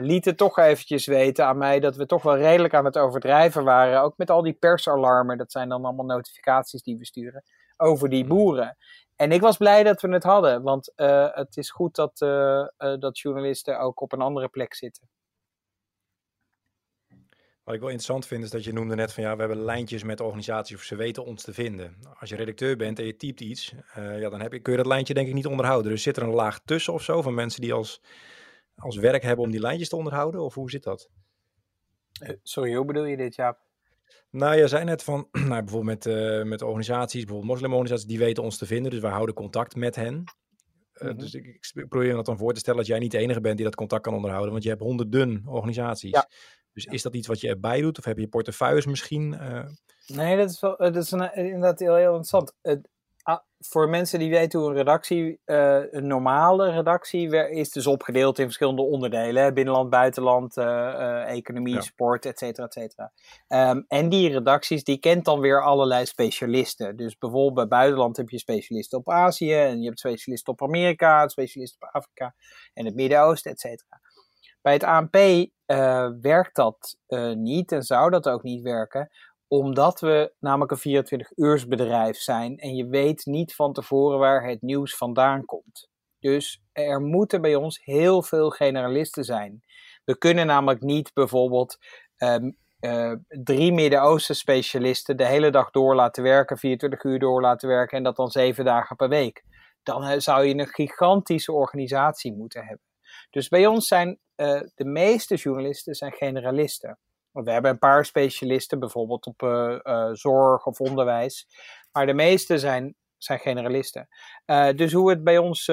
[0.00, 3.64] liet het toch eventjes weten aan mij dat we toch wel redelijk aan het overdrijven
[3.64, 4.02] waren.
[4.02, 7.44] Ook met al die persalarmen, dat zijn dan allemaal notificaties die we sturen
[7.78, 8.28] over die hmm.
[8.28, 8.76] boeren.
[9.16, 12.28] En ik was blij dat we het hadden, want uh, het is goed dat, uh,
[12.78, 15.08] uh, dat journalisten ook op een andere plek zitten.
[17.64, 20.02] Wat ik wel interessant vind is dat je noemde net van ja, we hebben lijntjes
[20.02, 21.96] met organisaties of ze weten ons te vinden.
[22.18, 24.86] Als je redacteur bent en je typt iets, ja, dan heb je, kun je dat
[24.86, 25.90] lijntje denk ik niet onderhouden.
[25.90, 28.02] Dus zit er een laag tussen of zo van mensen die als,
[28.74, 30.40] als werk hebben om die lijntjes te onderhouden?
[30.40, 31.08] Of hoe zit dat?
[32.42, 33.67] sorry, hoe bedoel je dit, Jaap?
[34.30, 38.42] Nou, je zei net van, nou, bijvoorbeeld met, uh, met organisaties, bijvoorbeeld moslimorganisaties, die weten
[38.42, 40.24] ons te vinden, dus wij houden contact met hen.
[40.94, 43.18] Uh, Dus ik, ik, probeer me dat dan voor te stellen dat jij niet de
[43.18, 46.10] enige bent die dat contact kan onderhouden, want je hebt honderden organisaties.
[46.10, 46.28] Ja.
[46.72, 49.32] Dus is dat iets wat je erbij doet, of heb je portefeuilles misschien?
[49.32, 49.64] Uh...
[50.06, 52.54] Nee, dat is, wel, dat is een, inderdaad heel, heel interessant.
[53.58, 58.44] Voor mensen die weten hoe een redactie, uh, een normale redactie, is dus opgedeeld in
[58.44, 59.42] verschillende onderdelen.
[59.42, 59.52] Hè?
[59.52, 63.12] Binnenland, buitenland, uh, uh, economie, sport, et cetera, et cetera.
[63.48, 66.96] Um, en die redacties, die kent dan weer allerlei specialisten.
[66.96, 71.28] Dus bijvoorbeeld bij buitenland heb je specialisten op Azië, en je hebt specialisten op Amerika,
[71.28, 72.34] specialisten op Afrika
[72.74, 74.00] en het Midden-Oosten, et cetera.
[74.62, 75.16] Bij het ANP
[76.20, 76.96] werkt dat
[77.36, 79.10] niet en zou dat ook niet werken,
[79.48, 84.96] omdat we namelijk een 24-uursbedrijf zijn en je weet niet van tevoren waar het nieuws
[84.96, 85.88] vandaan komt.
[86.20, 89.62] Dus er moeten bij ons heel veel generalisten zijn.
[90.04, 91.78] We kunnen namelijk niet bijvoorbeeld
[92.18, 97.68] um, uh, drie Midden-Oosten specialisten de hele dag door laten werken, 24 uur door laten
[97.68, 99.44] werken en dat dan zeven dagen per week.
[99.82, 102.87] Dan uh, zou je een gigantische organisatie moeten hebben.
[103.30, 106.98] Dus bij ons zijn uh, de meeste journalisten zijn generalisten.
[107.44, 111.48] We hebben een paar specialisten, bijvoorbeeld op uh, uh, zorg of onderwijs.
[111.92, 114.09] Maar de meeste zijn, zijn generalisten.
[114.46, 115.66] Uh, dus hoe het bij ons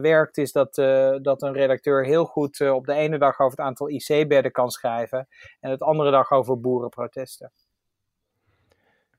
[0.00, 0.74] werkt, is dat,
[1.22, 5.28] dat een redacteur heel goed op de ene dag over het aantal IC-bedden kan schrijven.
[5.60, 7.52] En het andere dag over boerenprotesten.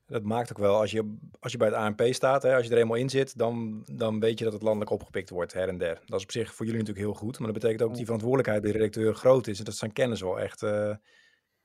[0.06, 2.72] Dat maakt ook wel, als je, als je bij het ANP staat, hè, als je
[2.72, 5.78] er eenmaal in zit, dan, dan weet je dat het landelijk opgepikt wordt, her en
[5.78, 6.00] der.
[6.04, 8.04] Dat is op zich voor jullie natuurlijk heel goed, maar dat betekent ook dat die
[8.04, 9.58] verantwoordelijkheid bij de redacteur groot is.
[9.58, 10.62] En dat zijn kennis wel echt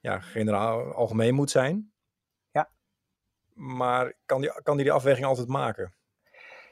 [0.01, 1.93] ja, generaal algemeen moet zijn.
[2.51, 2.71] Ja.
[3.53, 5.95] Maar kan die, kan die die afweging altijd maken?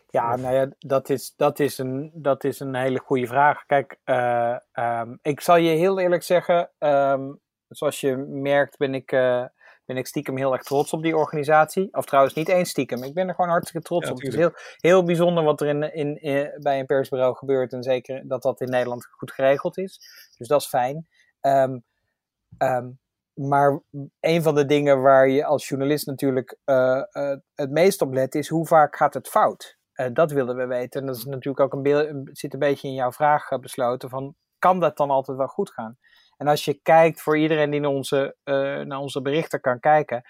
[0.07, 3.65] Ja, nou ja, dat is, dat is, een, dat is een hele goede vraag.
[3.65, 9.11] Kijk, uh, um, ik zal je heel eerlijk zeggen, um, zoals je merkt ben ik,
[9.11, 9.45] uh,
[9.85, 11.93] ben ik stiekem heel erg trots op die organisatie.
[11.93, 14.17] Of trouwens niet eens stiekem, ik ben er gewoon hartstikke trots ja, op.
[14.17, 17.83] Het is heel, heel bijzonder wat er in, in, in, bij een persbureau gebeurt en
[17.83, 19.99] zeker dat dat in Nederland goed geregeld is.
[20.37, 21.07] Dus dat is fijn.
[21.41, 21.83] Um,
[23.39, 23.81] maar
[24.19, 28.35] een van de dingen waar je als journalist natuurlijk uh, uh, het meest op let
[28.35, 29.77] is hoe vaak gaat het fout?
[29.95, 31.01] Uh, dat willen we weten.
[31.01, 34.79] En dat is natuurlijk ook een zit een beetje in jouw vraag besloten van kan
[34.79, 35.97] dat dan altijd wel goed gaan?
[36.37, 38.35] En als je kijkt voor iedereen die naar onze,
[38.85, 40.21] naar onze berichten kan kijken,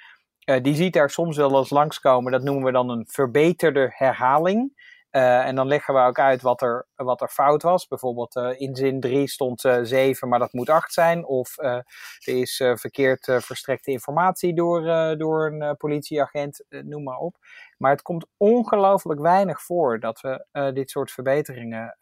[0.62, 2.32] die ziet daar soms wel eens langskomen.
[2.32, 4.74] Dat noemen we dan een verbeterde herhaling.
[5.12, 7.88] Uh, en dan leggen we ook uit wat er, wat er fout was.
[7.88, 11.26] Bijvoorbeeld uh, in zin 3 stond uh, 7, maar dat moet 8 zijn.
[11.26, 11.84] Of er
[12.24, 14.82] is verkeerd verstrekte informatie door,
[15.18, 17.36] door een politieagent, noem maar op.
[17.78, 21.96] Maar het komt ongelooflijk weinig voor dat we dit soort verbeteringen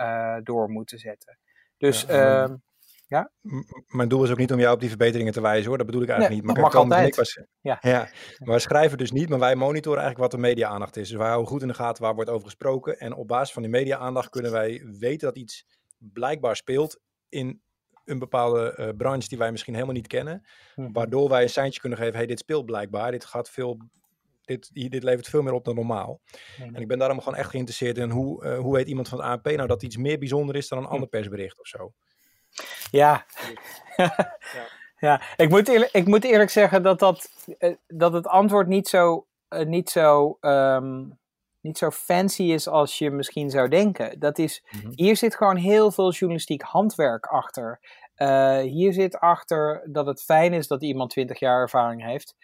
[0.44, 1.40] door moeten zetten.
[1.78, 2.56] Dus ja, ehm,
[3.08, 3.32] ja?
[3.88, 6.02] Mijn doel is ook niet om jou op die verbeteringen te wijzen hoor, dat bedoel
[6.02, 6.54] ik eigenlijk niet.
[6.54, 7.16] Maar mag altijd.
[7.16, 7.78] Was, ja.
[7.82, 8.00] ja.
[8.00, 11.10] Maar wij schrijven dus niet, maar wij monitoren eigenlijk wat de media-aandacht is.
[11.10, 13.00] Dus wij houden goed in de gaten waar wordt over gesproken.
[13.00, 15.66] En op basis van die media-aandacht kunnen wij weten dat iets
[15.98, 17.62] blijkbaar speelt in
[18.06, 20.48] een bepaalde uh, branche die wij misschien helemaal niet kennen.
[20.76, 20.92] Mhm.
[20.92, 23.78] Waardoor wij een seintje kunnen geven, hey, dit speelt blijkbaar, dit gaat veel...
[24.42, 26.22] Dit, dit levert veel meer op dan normaal.
[26.58, 29.28] En ik ben daarom gewoon echt geïnteresseerd in hoe, uh, hoe weet iemand van het
[29.28, 31.94] ANP nou dat iets meer bijzonder is dan een ander persbericht of zo.
[32.92, 33.26] Ja.
[33.98, 34.38] ja.
[35.08, 35.22] ja.
[35.36, 39.26] Ik, moet eerlijk, ik moet eerlijk zeggen dat, dat, eh, dat het antwoord niet zo,
[39.50, 41.20] uh, niet, zo, um,
[41.62, 44.20] niet zo fancy is als je misschien zou denken.
[44.20, 44.92] Dat is, mm -hmm.
[44.96, 47.80] Hier zit gewoon heel veel journalistiek handwerk achter.
[48.18, 52.36] Uh, hier zit achter dat het fijn is dat iemand 20 jaar ervaring heeft,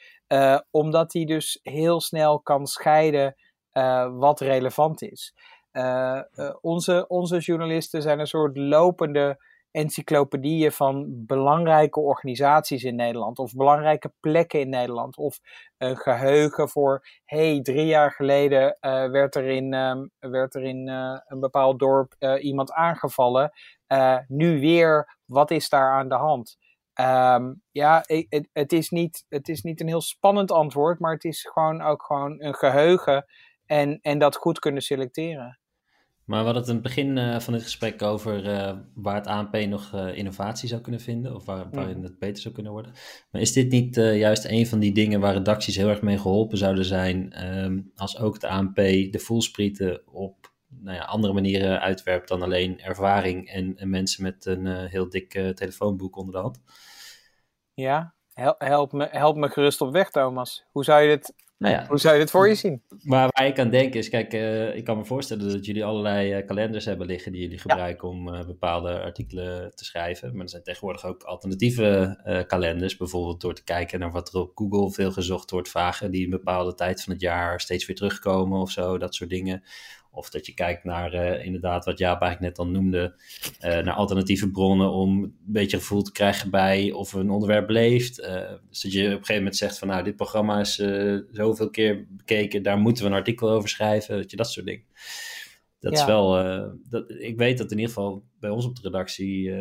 [0.72, 3.36] omdat hij dus heel snel kan scheiden
[4.12, 5.34] wat relevant is.
[6.62, 9.38] onze, onze journalisten zijn een soort lopende
[9.74, 15.40] encyclopedieën van belangrijke organisaties in Nederland of belangrijke plekken in Nederland of
[15.78, 20.88] een geheugen voor, hey, drie jaar geleden uh, werd er in, um, werd er in
[20.88, 23.52] uh, een bepaald dorp uh, iemand aangevallen,
[24.28, 26.58] nu weer, wat is daar aan de hand?
[27.00, 31.24] Um, ja, het, het, is niet, het is niet een heel spannend antwoord, maar het
[31.24, 33.26] is gewoon ook gewoon een geheugen
[33.66, 35.60] en, en dat goed kunnen selecteren.
[36.26, 39.28] Maar we hadden het in het begin uh, van het gesprek over uh, waar het
[39.28, 42.94] ANP nog uh, innovatie zou kunnen vinden, of waar, waarin het beter zou kunnen worden.
[43.32, 46.58] Maar is dit niet juist een van die dingen waar redacties heel erg mee geholpen
[46.58, 52.28] zouden zijn, um, als ook de ANP de voelsprieten op nou ja, andere manieren uitwerpt
[52.28, 56.62] dan alleen ervaring en, en mensen met een heel dik telefoonboek onder de hand?
[57.74, 58.14] Ja,
[58.58, 60.66] help, me, help me gerust op weg, Thomas.
[60.72, 61.34] Hoe zou je dit
[61.64, 62.82] nou ja, Hoe zou je dit voor je zien?
[63.04, 66.38] Waar, waar ik aan denk is, kijk, uh, ik kan me voorstellen dat jullie allerlei
[66.38, 68.14] uh, kalenders hebben liggen die jullie gebruiken ja.
[68.14, 70.32] om uh, bepaalde artikelen te schrijven.
[70.34, 74.52] Maar er zijn tegenwoordig ook alternatieve kalenders, bijvoorbeeld door te kijken naar wat er op
[74.56, 78.60] Google veel gezocht wordt, vragen die een bepaalde tijd van het jaar steeds weer terugkomen
[78.60, 79.64] of zo, dat soort dingen.
[80.16, 83.16] Of dat je kijkt naar uh, inderdaad wat Jaap eigenlijk net al noemde,
[83.62, 88.20] uh, naar alternatieve bronnen om een beetje gevoel te krijgen bij of een onderwerp leeft.
[88.20, 90.76] Uh, dus dat je op een gegeven moment zegt van nou, dit programma is
[91.32, 94.86] zoveel keer bekeken, daar moeten we een artikel over schrijven, dat je dat soort dingen.
[95.80, 96.00] Dat ja.
[96.00, 96.32] is wel,
[96.90, 99.52] dat, ik weet dat in ieder geval bij ons op de redactie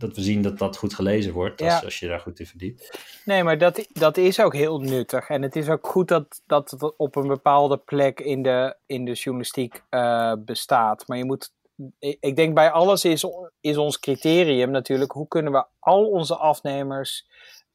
[0.00, 2.98] dat we zien dat dat goed gelezen wordt, als, als je daar goed in verdiept.
[3.24, 5.28] Nee, maar dat, dat is ook heel nuttig.
[5.28, 9.04] En het is ook goed dat, dat het op een bepaalde plek in de, in
[9.04, 11.08] de journalistiek uh, bestaat.
[11.08, 11.52] Maar je moet,
[11.98, 13.26] ik denk bij alles is,
[13.60, 17.28] is ons criterium natuurlijk, hoe kunnen we al onze afnemers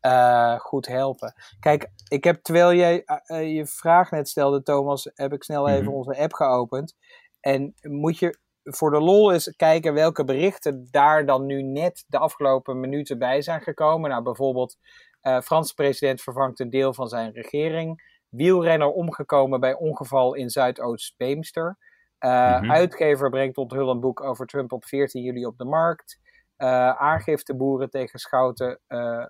[0.05, 1.33] uh, goed helpen.
[1.59, 5.81] Kijk, ik heb, terwijl jij uh, je vraag net stelde, Thomas, heb ik snel even
[5.81, 5.95] mm -hmm.
[5.95, 6.95] onze app geopend.
[7.39, 12.17] En moet je voor de lol eens kijken welke berichten daar dan nu net de
[12.17, 14.09] afgelopen minuten bij zijn gekomen.
[14.09, 14.77] Nou, bijvoorbeeld,
[15.21, 18.13] uh, Franse president vervangt een deel van zijn regering.
[18.29, 21.77] Wielrenner omgekomen bij ongeval in Zuidoost-Beemster.
[22.19, 22.71] Uh, mm -hmm.
[22.71, 26.19] Uitgever brengt onthul een boek over Trump op 14 juli op de markt.
[26.57, 29.25] Uh, aangifte boeren tegen Schouten uh,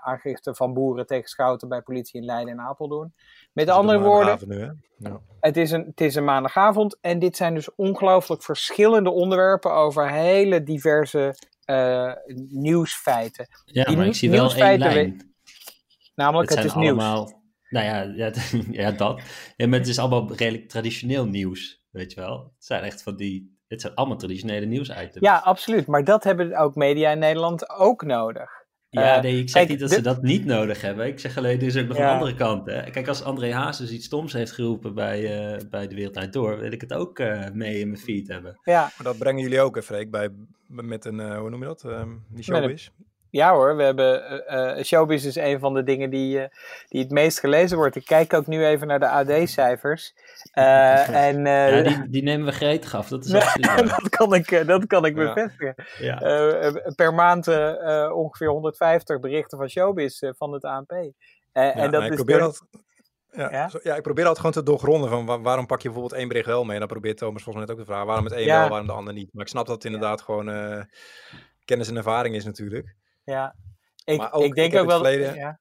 [0.00, 3.14] aangifte van boeren tegen schouten bij politie in Leiden en Apeldoorn.
[3.52, 5.20] Met andere woorden, nu, ja.
[5.40, 10.10] het, is een, het is een maandagavond en dit zijn dus ongelooflijk verschillende onderwerpen over
[10.10, 11.34] hele diverse
[11.66, 12.12] uh,
[12.48, 13.46] nieuwsfeiten.
[13.64, 15.34] Ja, Die maar ik zie wel één lijn.
[16.14, 17.34] Namelijk, het, het is allemaal, nieuws.
[17.68, 18.32] Nou ja, ja,
[18.84, 19.20] ja dat.
[19.56, 22.52] Ja, maar het is allemaal redelijk traditioneel nieuws, weet je wel.
[22.54, 25.26] Het zijn echt van die, het zijn allemaal traditionele nieuwsitems.
[25.26, 25.86] Ja, absoluut.
[25.86, 28.63] Maar dat hebben ook media in Nederland ook nodig.
[28.94, 29.98] Ja, nee, ik zeg kijk, niet dat dit...
[29.98, 31.06] ze dat niet nodig hebben.
[31.06, 32.06] Ik zeg alleen, er is ook nog ja.
[32.06, 32.66] een andere kant.
[32.66, 32.90] Hè?
[32.90, 36.72] Kijk, als André Hazes iets stoms heeft geroepen bij, uh, bij De Wereld Door, wil
[36.72, 38.58] ik het ook uh, mee in mijn feed hebben.
[38.62, 38.80] Ja.
[38.80, 40.28] Maar dat brengen jullie ook, hè, Freek, bij,
[40.66, 42.88] met een, uh, hoe noem je dat, um, die showbiz?
[43.34, 44.42] Ja hoor, we hebben
[44.76, 46.44] uh, Showbiz is een van de dingen die, uh,
[46.88, 47.96] die het meest gelezen wordt.
[47.96, 50.14] Ik kijk ook nu even naar de AD-cijfers.
[50.54, 51.44] Uh, en,
[51.74, 53.08] ja, die, die nemen we gretig af.
[53.08, 53.30] Dat, is
[53.76, 55.74] dat kan ik, dat kan ik bevestigen.
[55.98, 56.18] Ja.
[56.94, 57.48] per maand
[58.12, 60.92] ongeveer 150 berichten van Showbiz van het ANP.
[61.52, 62.66] Ja, en dat is probeer dat,
[63.30, 63.70] ja, ja?
[63.82, 66.64] ja, ik probeer altijd gewoon te doorgronden van waarom pak je bijvoorbeeld één bericht wel
[66.64, 66.72] mee.
[66.72, 68.86] En dan probeert Thomas volgens mij net ook te vragen waarom het één wel, waarom
[68.86, 69.28] de ander niet.
[69.32, 70.46] Maar ik snap dat het inderdaad gewoon
[71.64, 73.02] kennis en ervaring is natuurlijk.
[73.24, 73.56] Ja,
[74.04, 75.00] ik, ook, ik denk ik ook wel...
[75.00, 75.34] Verleden...
[75.34, 75.60] Ja.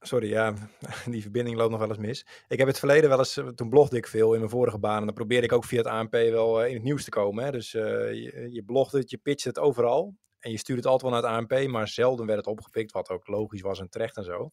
[0.00, 0.54] Sorry, ja,
[1.10, 2.26] die verbinding loopt nog wel eens mis.
[2.48, 4.98] Ik heb het verleden wel eens, toen blogde ik veel in mijn vorige baan.
[4.98, 7.44] En dan probeerde ik ook via het ANP wel in het nieuws te komen.
[7.44, 7.50] Hè.
[7.50, 10.14] Dus uh, je, je blogde het, je pitchte het overal.
[10.38, 12.92] En je stuurde het altijd wel naar het ANP, maar zelden werd het opgepikt.
[12.92, 14.50] Wat ook logisch was en terecht en zo.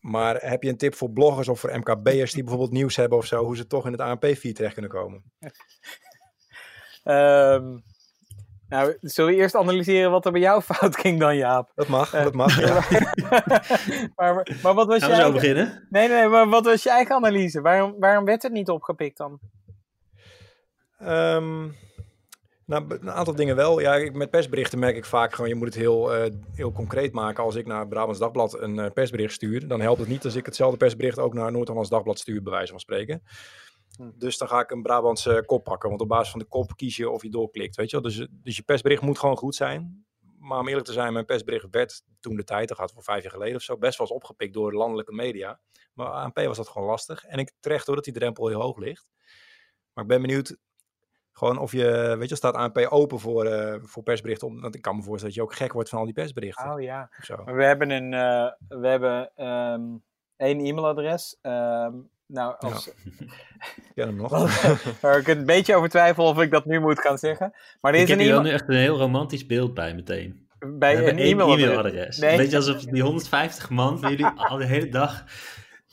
[0.00, 3.26] Maar heb je een tip voor bloggers of voor MKB'ers die bijvoorbeeld nieuws hebben of
[3.26, 5.32] zo, hoe ze toch in het ANP-feed terecht kunnen komen?
[7.04, 7.82] um,
[8.72, 11.72] Nou, zullen we eerst analyseren wat er bij jou fout ging dan, Jaap?
[11.74, 12.74] Dat mag, uh, dat mag, ja.
[14.16, 15.32] maar, maar, maar, wat was Gaan je eigen...
[15.32, 15.86] beginnen?
[15.90, 17.60] Nee, nee, maar wat was je eigen analyse?
[17.60, 19.38] Waarom, waarom werd het niet opgepikt dan?
[21.02, 21.76] Um,
[22.66, 23.80] nou, een aantal dingen wel.
[23.80, 27.44] Ja, met persberichten merk ik vaak gewoon, je moet het heel, uh, heel concreet maken.
[27.44, 30.46] Als ik naar Brabants Dagblad een uh, persbericht stuur, dan helpt het niet als ik
[30.46, 33.22] hetzelfde persbericht ook naar Noord-Hollands Dagblad stuur, bij wijze van spreken.
[33.96, 34.10] Hm.
[34.14, 35.88] Dus dan ga ik een Brabantse kop pakken.
[35.88, 37.76] Want op basis van de kop kies je of je doorklikt.
[37.76, 38.10] Weet je wel?
[38.10, 40.06] Dus, dus je persbericht moet gewoon goed zijn.
[40.38, 43.22] Maar om eerlijk te zijn, mijn persbericht werd toen de tijd, dat gaat voor vijf
[43.22, 45.60] jaar geleden of zo, best wel eens opgepikt door landelijke media.
[45.94, 47.24] Maar ANP was dat gewoon lastig.
[47.24, 49.08] En ik terecht hoor dat die drempel heel hoog ligt.
[49.92, 50.56] Maar ik ben benieuwd
[51.32, 54.60] gewoon of je, weet je, staat ANP open voor, uh, voor persberichten.
[54.60, 56.72] Want ik kan me voorstellen dat je ook gek wordt van al die persberichten.
[56.72, 57.10] Oh ja.
[57.44, 60.02] We hebben een, uh, we hebben um,
[60.36, 61.38] één e-mailadres.
[61.42, 62.90] Um, nou, als,
[63.94, 64.30] Ja, hem nog.
[65.00, 67.52] waar ik een beetje over twijfel of ik dat nu moet gaan zeggen.
[67.80, 69.94] Maar er Ik is heb een hier wel nu echt een heel romantisch beeld bij
[69.94, 70.48] meteen.
[70.58, 71.64] Bij een e-mailadres.
[71.64, 72.18] e-mailadres.
[72.18, 72.30] Nee.
[72.30, 75.24] Een beetje alsof die 150 man van jullie al de hele dag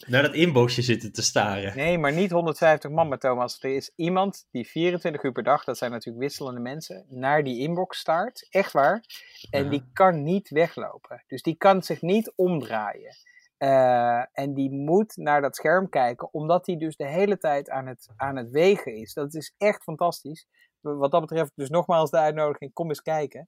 [0.07, 1.73] naar dat inboxje zitten te staren.
[1.75, 3.57] Nee, maar niet 150 man, maar Thomas.
[3.63, 7.59] Er is iemand die 24 uur per dag, dat zijn natuurlijk wisselende mensen, naar die
[7.59, 8.47] inbox staart.
[8.49, 9.03] Echt waar.
[9.49, 9.69] En Ja.
[9.69, 11.23] die kan niet weglopen.
[11.27, 13.15] Dus die kan zich niet omdraaien.
[13.59, 17.87] Eh, en die moet naar dat scherm kijken, omdat hij dus de hele tijd aan
[17.87, 19.13] het, aan het wegen is.
[19.13, 20.47] Dat is echt fantastisch.
[20.81, 23.47] Wat dat betreft, dus nogmaals de uitnodiging, kom eens kijken.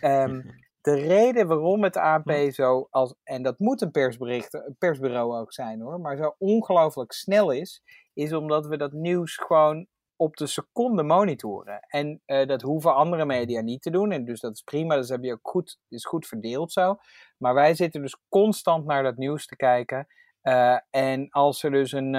[0.00, 0.42] Ehm,
[0.80, 5.52] de reden waarom het ANP zo, als, en dat moet een persbericht, een persbureau ook
[5.52, 7.82] zijn hoor, maar zo ongelooflijk snel is,
[8.14, 9.86] is omdat we dat nieuws gewoon
[10.20, 11.80] op de seconde monitoren.
[11.80, 14.12] En eh, dat hoeven andere media niet te doen.
[14.12, 16.96] En dus dat is prima, dus heb je ook goed, is goed verdeeld zo.
[17.36, 20.06] Maar wij zitten dus constant naar dat nieuws te kijken.
[20.40, 22.14] Eh, en als er dus een.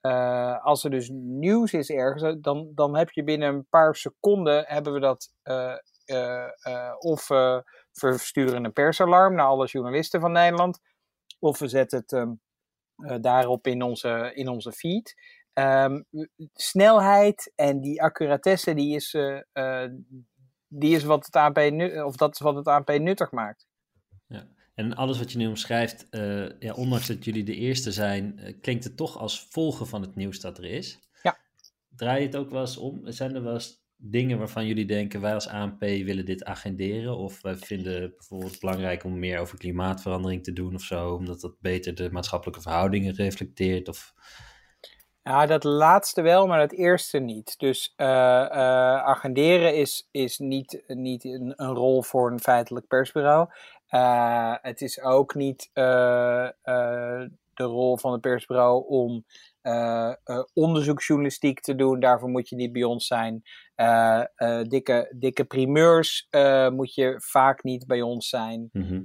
[0.00, 4.64] eh, als er dus nieuws is ergens, dan, dan heb je binnen een paar seconden
[4.66, 5.32] hebben we dat
[6.98, 10.80] of we versturen een persalarm naar alle journalisten van Nederland,
[11.38, 12.32] of we zetten het ehm,
[13.00, 15.14] eh, daarop in onze, in onze feed.
[15.60, 16.02] Ehm,
[16.54, 19.90] snelheid en die accuratesse, die is, eh, eh,
[20.68, 23.68] die is wat het ANP, nu, of dat is wat het ANP nuttig maakt.
[24.74, 28.84] En alles wat je nu omschrijft, eh, ja, ondanks dat jullie de eerste zijn, klinkt
[28.84, 30.98] het toch als volgen van het nieuws dat er is.
[31.22, 31.38] Ja.
[31.88, 33.00] Draai je het ook wel eens om?
[33.04, 37.16] Zijn er wel eens dingen waarvan jullie denken, wij als ANP willen dit agenderen?
[37.16, 41.40] Of wij vinden het bijvoorbeeld belangrijk om meer over klimaatverandering te doen of zo, omdat
[41.40, 43.88] dat beter de maatschappelijke verhoudingen reflecteert?
[43.88, 44.14] Of...
[45.30, 47.58] Ja, dat laatste wel, maar dat eerste niet.
[47.58, 53.48] Dus eh, eh, agenderen is, is niet, niet een, een rol voor een feitelijk persbureau.
[53.86, 56.54] Eh, het is ook niet de
[57.54, 59.24] rol van het persbureau om
[60.52, 62.00] onderzoeksjournalistiek te doen.
[62.00, 63.42] Daarvoor moet je niet bij ons zijn.
[64.68, 66.28] Dikke, dikke primeurs
[66.72, 68.68] moet je vaak niet bij ons zijn.
[68.72, 69.02] Mhm.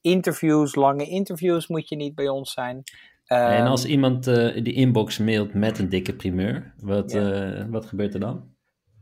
[0.00, 2.82] Interviews, lange interviews moet je niet bij ons zijn.
[3.28, 7.86] En Ehm, als iemand eh, die inbox mailt met een dikke primeur, wat, eh, wat
[7.86, 8.56] gebeurt er dan?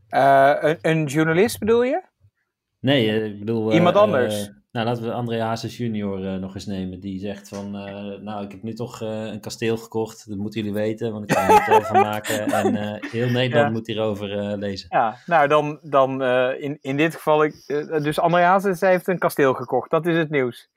[0.09, 2.01] eh, een, een journalist bedoel je?
[2.79, 3.73] Nee, ik bedoel...
[3.73, 4.51] Iemand anders?
[4.71, 6.99] nou, laten we André Hazes junior nog eens nemen.
[6.99, 7.71] Die zegt van,
[8.23, 10.29] nou, ik heb nu toch een kasteel gekocht.
[10.29, 12.45] Dat moeten jullie weten, want ik kan er een hotel van maken.
[12.51, 13.69] En heel Nederland Ja.
[13.69, 14.87] moet hierover lezen.
[14.91, 16.23] Ja, nou dan, dan
[16.53, 17.63] in, in dit geval, ik,
[18.03, 19.89] dus André Hazes heeft een kasteel gekocht.
[19.89, 20.69] Dat is het nieuws.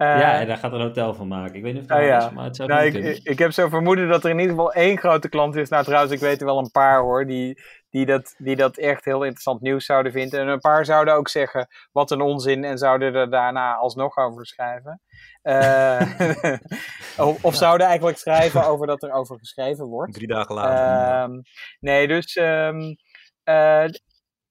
[0.00, 1.54] Eh, ja, en daar gaat er een hotel van maken.
[1.54, 2.26] Ik weet niet of dat waar ja.
[2.26, 3.10] is, maar het zou nou, ik, kunnen.
[3.10, 5.68] ik, ik heb zo vermoeden dat er in ieder geval één grote klant is.
[5.68, 9.04] Nou trouwens, ik weet er wel een paar hoor, die, die, dat, die dat echt
[9.04, 10.40] heel interessant nieuws zouden vinden.
[10.40, 14.46] En een paar zouden ook zeggen, wat een onzin, en zouden er daarna alsnog over
[14.46, 15.00] schrijven.
[15.42, 16.00] Eh,
[17.26, 20.12] of, of zouden eigenlijk schrijven over dat er over geschreven wordt.
[20.12, 21.22] Drie dagen later.
[21.22, 21.40] Ehm,
[21.80, 22.36] nee, dus.
[22.36, 22.94] ehm,
[23.44, 23.84] eh,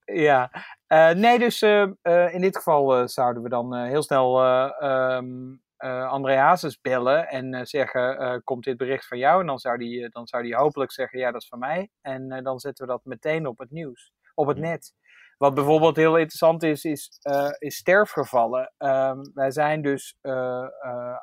[0.05, 0.51] ja.
[0.89, 6.35] Eh, nee, dus eh, eh, in dit geval zouden we dan heel snel eh, André
[6.35, 9.41] Hazes bellen en zeggen: Komt dit bericht van jou?
[9.41, 11.89] En dan zou die, dan zou die hopelijk zeggen: Ja, dat is van mij.
[12.01, 14.93] En dan zetten we dat meteen op het nieuws, op het net.
[15.37, 17.19] Wat bijvoorbeeld heel interessant is, is,
[17.57, 18.73] is sterfgevallen.
[18.77, 20.17] Ehm, wij zijn dus,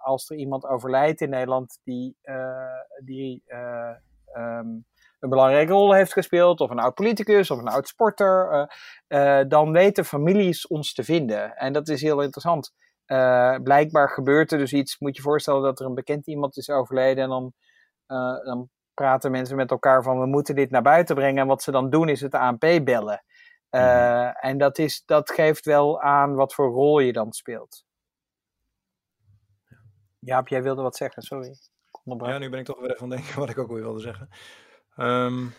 [0.03, 2.17] als er iemand overlijdt in Nederland die,
[3.05, 3.95] die eh,
[4.33, 4.69] ehm,
[5.19, 8.51] een belangrijke rol heeft gespeeld, of een oud politicus, of een oud sporter,
[9.09, 11.57] eh, eh, dan weten families ons te vinden.
[11.57, 12.73] En dat is heel interessant.
[13.05, 16.57] Eh, blijkbaar gebeurt er dus iets, moet je je voorstellen dat er een bekend iemand
[16.57, 17.53] is overleden en dan,
[18.45, 21.43] dan praten mensen met elkaar van we moeten dit naar buiten brengen.
[21.43, 23.25] En wat ze dan doen is het ANP bellen.
[23.71, 27.85] Uh, En dat, is, dat geeft wel aan wat voor rol je dan speelt.
[30.19, 31.57] Jaap, jij wilde wat zeggen, sorry.
[32.05, 34.01] Ja, nu ben ik toch weer even aan het denken wat ik ook weer wilde
[34.01, 34.29] zeggen.
[34.97, 35.55] Um,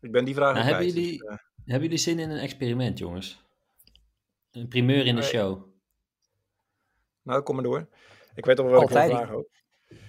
[0.00, 1.36] ik ben die vraag nou, hebben, kwijt, jullie, dus, uh...
[1.64, 3.42] hebben jullie zin in een experiment, jongens?
[4.50, 5.30] Een primeur in de Nee.
[5.30, 5.62] show.
[7.22, 7.88] Nou, kom maar door.
[8.34, 9.04] Ik weet toch wel wat Altijd.
[9.04, 9.52] ik wil vragen ook.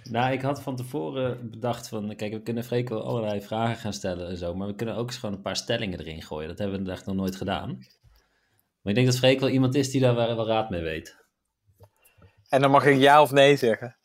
[0.04, 3.94] Nou, ik had van tevoren bedacht van, kijk, we kunnen Freek wel allerlei vragen gaan
[3.94, 6.48] stellen en zo, maar we kunnen ook eens gewoon een paar stellingen erin gooien.
[6.48, 7.70] Dat hebben we echt nog nooit gedaan.
[8.82, 11.18] Maar ik denk dat Freek wel iemand is die daar wel raad mee weet.
[12.50, 13.98] En dan mag ik ja of nee zeggen.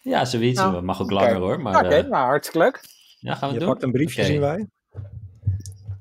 [0.00, 0.58] Ja, zoiets.
[0.58, 1.60] Nou, Dat mag ook langer hoor.
[1.60, 2.80] Maar, Oké, eh, nou hartstikke leuk.
[3.18, 3.68] Ja, gaan we Je doen?
[3.68, 4.66] pakt een briefje, zien wij.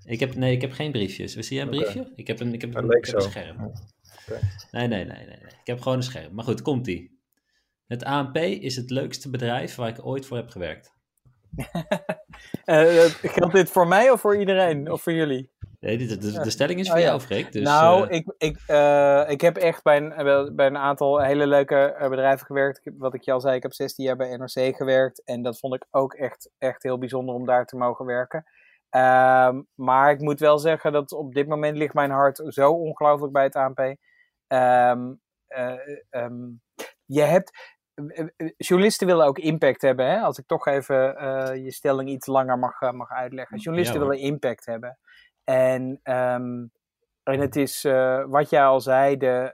[0.06, 1.34] Ik heb, nee, ik heb geen briefjes.
[1.34, 2.12] Zie jij een briefje?
[2.16, 3.30] Ik heb een, ik heb, een, leek ik heb een zo.
[3.30, 3.72] scherm.
[4.72, 5.52] Nee, nee, nee, nee, nee.
[5.62, 6.34] Ik heb gewoon een scherm.
[6.34, 7.20] Maar goed, komt-ie.
[7.88, 10.92] Het ANP is het leukste bedrijf waar ik ooit voor heb gewerkt.
[12.66, 14.92] Eh, geldt dit voor mij of voor iedereen?
[14.92, 15.52] Of voor jullie?
[15.96, 17.52] De, de, de, stelling is voor oh, jou, Freek.
[17.52, 18.58] Dus, nou, ik, ik,
[19.30, 22.82] ik heb echt bij een, bij een aantal hele leuke bedrijven gewerkt.
[22.98, 25.24] Wat ik je al zei, ik heb 16 jaar bij NRC gewerkt.
[25.24, 28.46] En dat vond ik ook echt, echt heel bijzonder om daar te mogen werken.
[28.90, 33.34] Ehm, maar ik moet wel zeggen dat op dit moment ligt mijn hart zo ongelooflijk
[33.34, 33.80] bij het ANP.
[33.80, 35.22] Um,
[36.10, 36.50] ehm,
[37.06, 37.76] je hebt.
[38.58, 40.10] Journalisten willen ook impact hebben.
[40.10, 40.20] Hè?
[40.20, 43.58] Als ik toch even uh, je stelling iets langer mag, uh, mag uitleggen.
[43.58, 44.98] Journalisten willen impact hebben.
[45.50, 46.72] En, um,
[47.24, 49.18] en het is uh, wat jij al zei.
[49.18, 49.54] De,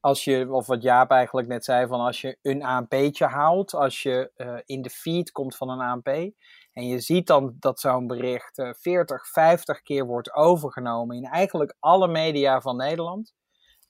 [0.00, 4.02] als je, of wat Jaap eigenlijk net zei, van als je een ANP'tje haalt, als
[4.02, 4.30] je
[4.66, 6.32] in de feed komt van een ANP,
[6.78, 11.74] en je ziet dan dat zo'n bericht uh, 40, 50 keer wordt overgenomen in eigenlijk
[11.78, 13.34] alle media van Nederland.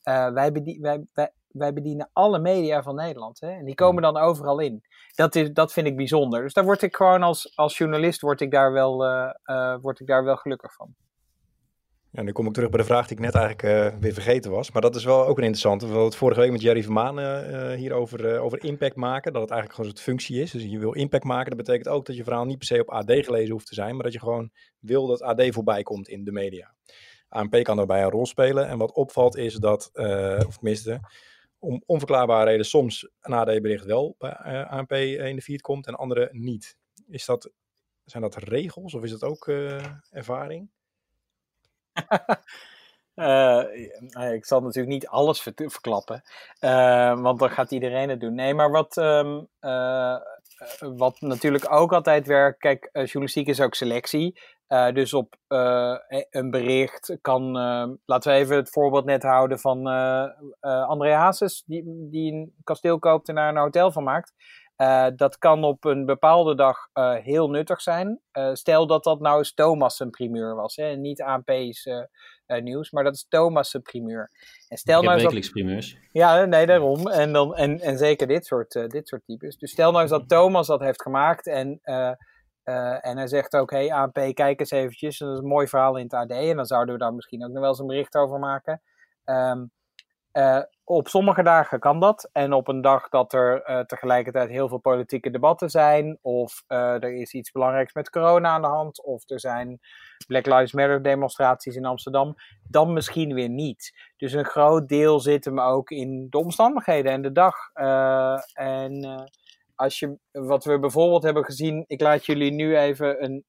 [0.04, 3.40] Uh, wij, wij, wij, wij, bedienen alle media van Nederland.
[3.40, 3.50] Hè?
[3.50, 4.82] En die komen dan overal in.
[5.14, 6.42] Dat, is, dat vind ik bijzonder.
[6.42, 10.06] Dus daar word ik gewoon als, als journalist word ik daar wel, uh, word ik
[10.06, 10.94] daar wel gelukkig van.
[12.10, 14.50] Ja, nu kom ik terug bij de vraag die ik net eigenlijk uh, weer vergeten
[14.50, 14.72] was.
[14.72, 15.84] Maar dat is wel ook een interessante.
[15.84, 19.32] We hadden het vorige week met Jerry Vermaan uh, hier over, uh, over impact maken.
[19.32, 20.50] Dat het eigenlijk gewoon soort functie is.
[20.50, 21.56] Dus je wil impact maken.
[21.56, 23.94] Dat betekent ook dat je verhaal niet per se op AD gelezen hoeft te zijn.
[23.94, 26.74] Maar dat je gewoon wil dat AD voorbij komt in de media.
[27.28, 28.68] ANP kan daarbij een rol spelen.
[28.68, 29.90] En wat opvalt is dat,
[30.46, 31.00] of tenminste,
[31.58, 36.28] om onverklaarbare reden soms een AD-bericht wel bij ANP in de feed komt en andere
[36.32, 36.76] niet.
[37.06, 37.50] Is dat,
[38.04, 39.48] zijn dat regels of is dat ook
[40.10, 40.70] ervaring?
[43.18, 43.64] Uh,
[44.34, 46.22] ik zal natuurlijk niet alles verklappen,
[47.22, 48.34] want dan gaat iedereen het doen.
[48.34, 50.16] Nee, maar wat, uh,
[50.78, 54.40] wat natuurlijk ook altijd werkt, kijk, journalistiek is ook selectie.
[54.92, 55.34] Dus op
[56.30, 57.52] een bericht kan,
[58.04, 59.86] laten we even het voorbeeld net houden van
[60.60, 64.32] André Hazes, die, die een kasteel koopt en daar een hotel van maakt.
[65.16, 66.78] Dat kan op een bepaalde dag
[67.22, 68.20] heel nuttig zijn.
[68.52, 70.76] Stel dat dat nou eens Thomas zijn primeur was.
[70.76, 70.96] Hè?
[70.96, 71.88] Niet ANP's
[72.46, 74.30] nieuws, maar dat is Thomas zijn primeur.
[74.68, 75.54] En stel nou wekelijks dat...
[75.54, 75.98] primeurs.
[76.12, 77.08] Ja, nee, daarom.
[77.08, 79.58] En, dan, en, en zeker dit soort, dit soort types.
[79.58, 81.80] Dus stel nou eens dat Thomas dat heeft gemaakt en,
[83.00, 83.70] en hij zegt ook...
[83.70, 85.18] Hey ANP, kijk eens eventjes.
[85.18, 86.30] Dat is een mooi verhaal in het AD.
[86.30, 88.82] En dan zouden we daar misschien ook nog wel eens een bericht over maken.
[89.24, 89.70] Um,
[90.32, 92.28] uh, op sommige dagen kan dat.
[92.32, 97.14] En op een dag dat er uh, tegelijkertijd heel veel politieke debatten zijn, of er
[97.14, 99.80] is iets belangrijks met corona aan de hand, of er zijn
[100.26, 102.34] Black Lives Matter demonstraties in Amsterdam,
[102.68, 104.12] dan misschien weer niet.
[104.16, 107.54] Dus een groot deel zit hem ook in de omstandigheden en de dag.
[108.52, 109.30] en
[109.78, 113.44] als je, wat we bijvoorbeeld hebben gezien, ik laat jullie nu even een,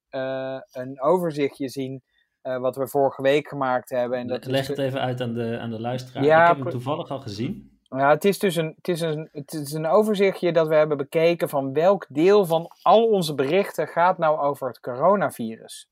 [0.72, 2.04] een overzichtje zien
[2.44, 4.18] uh, wat we vorige week gemaakt hebben.
[4.18, 6.24] En dat Leg het even uit aan de, aan de luisteraar.
[6.24, 7.78] Ja, ik heb hem toevallig al gezien.
[7.84, 10.98] Ja, het is dus een, het is een, het is een overzichtje dat we hebben
[10.98, 15.88] bekeken van welk deel van al onze berichten gaat nou over het coronavirus.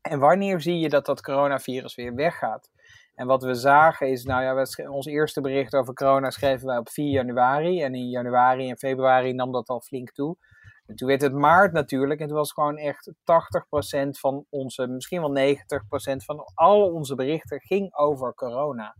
[0.00, 2.70] En wanneer zie je dat dat coronavirus weer weggaat?
[3.16, 6.88] En wat we zagen is, nou ja, ons eerste bericht over corona schreven wij op
[6.88, 7.82] 4 januari.
[7.82, 10.36] En in januari en februari nam dat al flink toe.
[10.86, 12.20] En toen werd het maart natuurlijk.
[12.20, 17.60] En het was gewoon echt 80% van onze, misschien wel 90% van al onze berichten
[17.60, 18.96] ging over corona.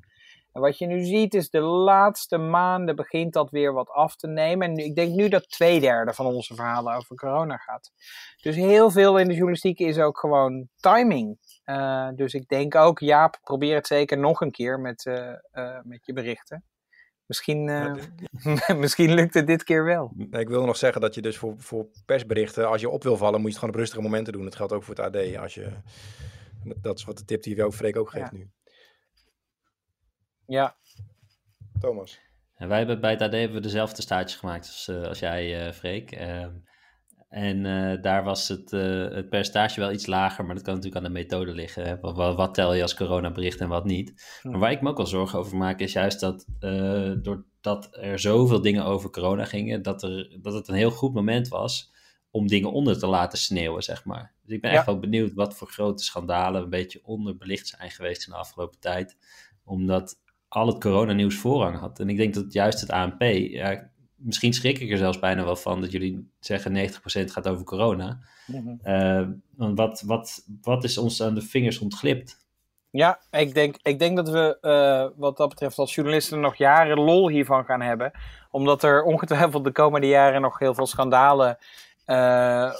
[0.52, 4.26] En wat je nu ziet is de laatste maanden begint dat weer wat af te
[4.26, 4.68] nemen.
[4.68, 7.90] En ik denk nu dat twee derde van onze verhalen over corona gaat.
[8.42, 11.38] Dus heel veel in de journalistiek is ook gewoon timing.
[11.66, 15.78] Uh, dus ik denk ook, Jaap, probeer het zeker nog een keer met, uh, uh,
[15.82, 16.64] met je berichten.
[17.26, 17.94] Misschien, uh,
[18.82, 20.12] misschien lukt het dit keer wel.
[20.30, 23.40] ik wil nog zeggen dat je dus voor, voor persberichten, als je op wil vallen,
[23.40, 24.44] moet je het gewoon op rustige momenten doen.
[24.44, 25.36] Dat geldt ook voor het AD.
[25.36, 25.72] Als je,
[26.64, 28.50] dat is wat de tip die ook Freek ook geeft nu.
[30.46, 30.76] Ja.
[31.80, 32.20] Thomas.
[32.54, 35.66] En wij hebben bij het AD hebben we dezelfde staartjes gemaakt als, uh, als jij,
[35.66, 36.10] uh, Freek.
[37.28, 41.04] En uh, daar was het, uh, het percentage wel iets lager, maar dat kan natuurlijk
[41.04, 41.86] aan de methode liggen.
[41.86, 42.00] Hè?
[42.00, 44.38] Wat, wat, tel je als coronabericht en wat niet?
[44.42, 48.18] Maar waar ik me ook wel zorgen over maak, is juist dat uh, doordat er
[48.18, 51.94] zoveel dingen over corona gingen, dat, er, dat het een heel goed moment was
[52.30, 54.34] om dingen onder te laten sneeuwen, zeg maar.
[54.42, 54.76] Dus ik ben ja.
[54.76, 58.80] echt wel benieuwd wat voor grote schandalen een beetje onderbelicht zijn geweest in de afgelopen
[58.80, 59.16] tijd.
[59.64, 62.00] Omdat al het coronanieuws voorrang had.
[62.00, 63.90] En ik denk dat juist het ANP, ja,
[64.26, 66.90] misschien schrik ik er zelfs bijna wel van dat jullie zeggen 90%
[67.24, 68.18] gaat over corona.
[68.46, 72.44] Mm wat, wat, wat is ons aan de vingers ontglipt?
[72.90, 77.00] Ja, ik denk, ik denk dat we uh, wat dat betreft als journalisten nog jaren
[77.00, 78.12] lol hiervan gaan hebben.
[78.50, 81.58] Omdat er ongetwijfeld de komende jaren nog heel veel schandalen
[82.06, 82.70] uh,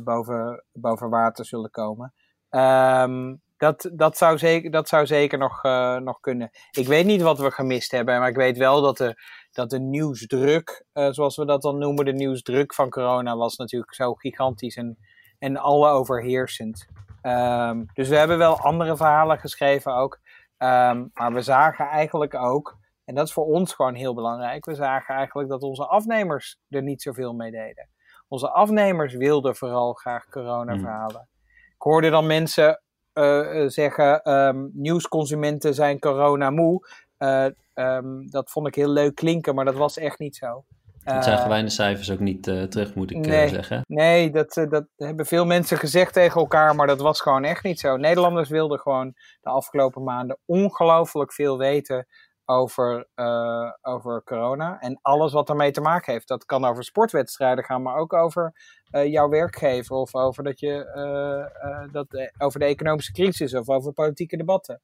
[0.00, 2.12] boven, boven water zullen komen.
[2.50, 6.50] Um, dat, dat, zou zeker, dat zou zeker nog, uh, nog kunnen.
[6.70, 9.80] Ik weet niet wat we gemist hebben, maar ik weet wel dat de, dat de
[9.80, 14.76] nieuwsdruk, uh, zoals we dat dan noemen, de nieuwsdruk van corona was natuurlijk zo gigantisch
[14.76, 14.98] en,
[15.38, 16.86] en alle overheersend.
[17.20, 20.20] Ehm, dus we hebben wel andere verhalen geschreven ook.
[20.56, 24.74] Ehm, maar we zagen eigenlijk ook, en dat is voor ons gewoon heel belangrijk, we
[24.74, 27.88] zagen eigenlijk dat onze afnemers er niet zoveel mee deden.
[28.28, 31.28] Onze afnemers wilden vooral graag corona-verhalen.
[31.68, 32.80] Ik hoorde dan mensen
[33.14, 36.88] uh, zeggen: um, nieuwsconsumenten zijn corona-moe.
[37.18, 40.64] Uh, um, dat vond ik heel leuk klinken, maar dat was echt niet zo.
[41.04, 43.84] Dat zagen wij in de cijfers ook niet terug, moet ik nee, zeggen.
[43.86, 47.80] Nee, dat, dat hebben veel mensen gezegd tegen elkaar, maar dat was gewoon echt niet
[47.80, 47.96] zo.
[47.96, 52.06] Nederlanders wilden gewoon de afgelopen maanden ongelooflijk veel weten
[52.44, 54.80] over, uh, over corona.
[54.80, 56.28] En alles wat ermee te maken heeft.
[56.28, 58.54] Dat kan over sportwedstrijden gaan, maar ook over
[58.90, 59.96] uh, jouw werkgever.
[59.96, 64.80] Of over, dat je, uh, dat, over de economische crisis of over politieke debatten.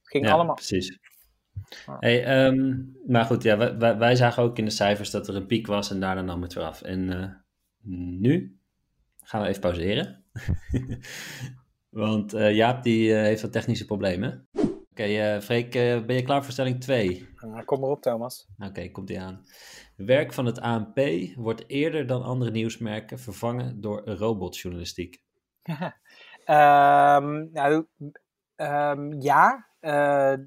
[0.00, 0.54] Het ging ja, allemaal.
[0.54, 0.98] Precies.
[1.98, 5.46] Hey, um, maar goed, ja, wij, wij, zagen ook in de cijfers dat er een
[5.46, 6.82] piek was en daarna nam het weer af.
[6.82, 7.06] En
[8.20, 8.58] nu
[9.24, 10.24] gaan we even pauzeren.
[11.88, 14.48] Want Jaap die heeft wat technische problemen.
[14.92, 17.28] Oké, okay, uh, Freek, uh, ben je klaar voor stelling 2?
[17.36, 18.48] Uh, kom maar op, Thomas.
[18.58, 19.44] Oké, okay, komt die aan.
[19.96, 20.98] Werk van het ANP
[21.36, 25.22] wordt eerder dan andere nieuwsmerken vervangen door robotjournalistiek.
[26.46, 27.86] um, nou,
[28.56, 29.66] um, ja,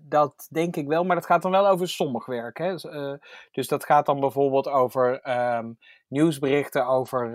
[0.02, 2.58] dat denk ik wel, maar dat gaat dan wel over sommig werk.
[2.58, 2.72] Hè?
[2.72, 2.88] Dus,
[3.52, 5.78] dus dat gaat dan bijvoorbeeld over um,
[6.08, 7.30] nieuwsberichten over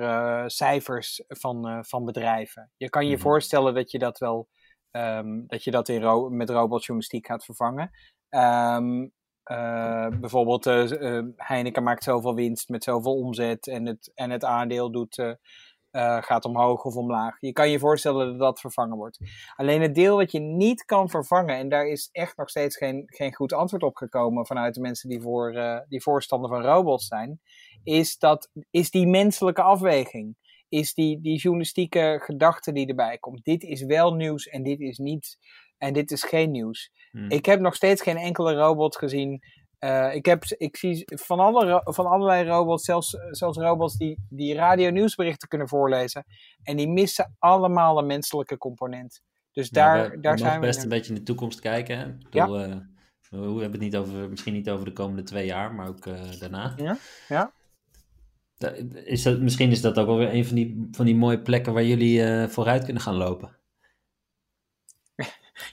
[0.50, 2.70] cijfers van, van bedrijven.
[2.76, 3.22] Je kan je mm -hmm.
[3.22, 4.48] voorstellen dat je dat wel
[4.92, 7.90] um, dat je dat in ro met robotjournalistiek gaat vervangen.
[8.30, 9.12] Um,
[9.50, 14.90] uh, bijvoorbeeld uh, Heineken maakt zoveel winst met zoveel omzet en het, en het aandeel
[14.90, 15.36] doet,
[16.20, 17.36] gaat omhoog of omlaag.
[17.40, 19.18] Je kan je voorstellen dat dat vervangen wordt.
[19.56, 23.02] Alleen het deel wat je niet kan vervangen, en daar is echt nog steeds geen,
[23.06, 25.54] geen goed antwoord op gekomen vanuit de mensen die, voor,
[25.88, 27.40] die voorstander van robots zijn,
[27.82, 30.36] is, dat, is die menselijke afweging
[30.70, 33.44] is die, die journalistieke gedachte die erbij komt.
[33.44, 35.38] Dit is wel nieuws en dit is niet.
[35.78, 36.90] En dit is geen nieuws.
[37.10, 37.30] Hmm.
[37.30, 39.42] Ik heb nog steeds geen enkele robot gezien.
[39.80, 44.54] Uh, ik, heb, ik zie van, alle, van allerlei robots, zelfs, zelfs robots die, die
[44.54, 46.24] radio-nieuwsberichten kunnen voorlezen.
[46.62, 49.20] En die missen allemaal een menselijke component.
[49.52, 51.98] Dus daar, ja, we, daar we zijn we best een beetje in de toekomst kijken.
[51.98, 52.06] Hè?
[52.06, 52.66] Ik bedoel, ja.
[52.66, 52.76] uh,
[53.30, 56.20] we hebben het niet over, misschien niet over de komende twee jaar, maar ook uh,
[56.38, 56.74] daarna.
[56.76, 56.96] Ja,
[57.28, 57.52] ja.
[59.04, 61.72] Is dat, misschien is dat ook wel weer een van die, van die mooie plekken
[61.72, 63.59] waar jullie uh, vooruit kunnen gaan lopen.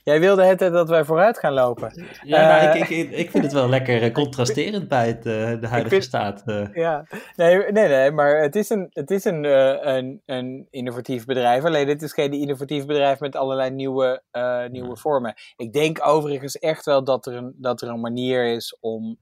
[0.04, 2.08] Jij wilde het dat wij vooruit gaan lopen.
[2.24, 5.88] Ja, nou, uh, ik, ik, ik vind het wel lekker contrasterend bij het, de huidige
[5.88, 6.44] vind, staat.
[6.74, 9.44] Ja, nee, nee, nee, maar het is, een, het is een,
[9.90, 11.64] een, een innovatief bedrijf.
[11.64, 14.24] Alleen het is geen innovatief bedrijf met allerlei nieuwe,
[14.72, 14.96] nieuwe ja.
[14.96, 15.34] vormen.
[15.56, 19.18] Ik denk overigens echt wel dat er een, dat er een manier is om,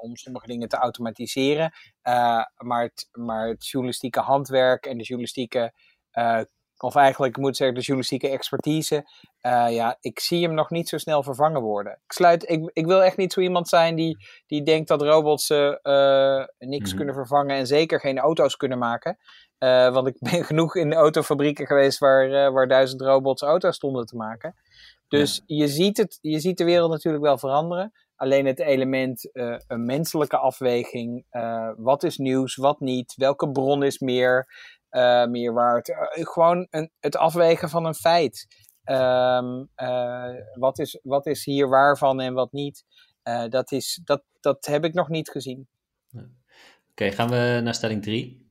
[0.00, 1.72] om sommige dingen te automatiseren.
[2.56, 5.72] maar, het, maar het journalistieke handwerk en de journalistieke
[6.82, 9.10] of eigenlijk, ik moet zeggen, de journalistieke expertise.
[9.42, 11.92] Uh, ja, ik zie hem nog niet zo snel vervangen worden.
[11.92, 14.16] Ik, sluit, ik, ik wil echt niet zo iemand zijn die,
[14.46, 16.96] die denkt dat robots uh, niks mm -hmm.
[16.96, 19.18] kunnen vervangen en zeker geen auto's kunnen maken.
[19.92, 24.16] want ik ben genoeg in de autofabrieken geweest waar, waar duizend robots auto's stonden te
[24.16, 24.54] maken.
[25.08, 25.56] Dus ja.
[25.56, 27.92] je, ziet het, je ziet de wereld natuurlijk wel veranderen.
[28.16, 31.24] Alleen het element een menselijke afweging.
[31.76, 33.14] wat is nieuws, wat niet?
[33.16, 34.46] Welke bron is meer?
[34.90, 35.88] Uh, meer waard.
[35.88, 38.46] Uh, gewoon een, het afwegen van een feit.
[38.84, 42.84] Um, uh, wat, is, wat is hier waarvan en wat niet?
[43.48, 45.68] dat, is, dat, dat heb ik nog niet gezien.
[46.90, 48.50] Oké, gaan we naar stelling 3.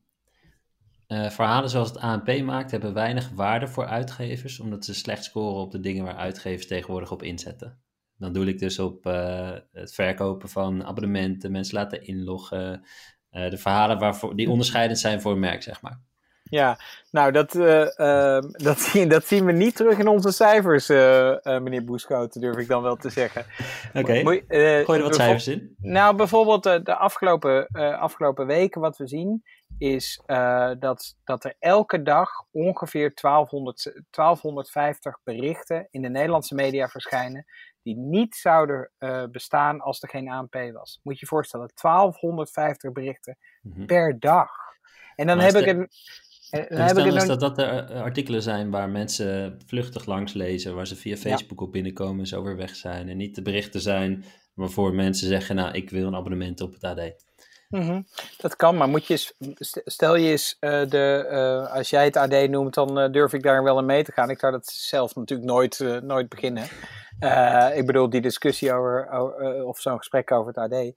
[1.08, 5.72] verhalen zoals het ANP maakt hebben weinig waarde voor uitgevers, omdat ze slecht scoren op
[5.72, 7.82] de dingen waar uitgevers tegenwoordig op inzetten.
[8.18, 9.04] Dan doe ik dus op
[9.72, 12.86] het verkopen van abonnementen, mensen laten inloggen,
[13.30, 16.07] de verhalen waarvoor, die onderscheidend zijn voor een merk, zeg maar.
[16.50, 16.78] Ja,
[17.12, 21.36] nou, dat, uh, uh, dat, zien, dat zien we niet terug in onze cijfers, uh,
[21.44, 23.46] meneer Boeschoten, durf ik dan wel te zeggen.
[23.94, 24.84] Oké, okay.
[24.84, 25.76] gooi er wat cijfers in.
[25.78, 27.68] Nou, bijvoorbeeld de afgelopen,
[28.00, 29.44] afgelopen weken wat we zien,
[29.78, 30.22] is
[30.80, 37.46] dat, dat er elke dag ongeveer 1200, 1250 berichten in de Nederlandse media verschijnen,
[37.84, 38.92] die niet zouden
[39.32, 41.00] bestaan als er geen ANP was.
[41.04, 43.86] Moet je je voorstellen, 1250 berichten mm -hmm.
[43.86, 44.50] per dag.
[45.16, 45.88] En dan heb ik het
[46.50, 50.88] en heb stel eens dat dat de artikelen zijn waar mensen vluchtig langs lezen, waar
[50.88, 51.66] ze via Facebook ja.
[51.66, 53.10] op binnenkomen en zo weer weg zijn.
[53.10, 54.24] En niet de berichten zijn
[54.54, 57.26] waarvoor mensen zeggen, nou, ik wil een abonnement op het AD.
[57.70, 58.06] Mm -hmm.
[58.38, 59.34] Dat kan, maar moet je eens,
[59.86, 63.44] stel je eens, uh, de, uh, als jij het AD noemt, dan uh, durf ik
[63.44, 64.30] daar wel in mee te gaan.
[64.30, 66.64] Ik zou dat zelf natuurlijk nooit, nooit beginnen.
[67.76, 69.12] ik bedoel, die discussie over,
[69.66, 70.94] of zo'n gesprek over het AD.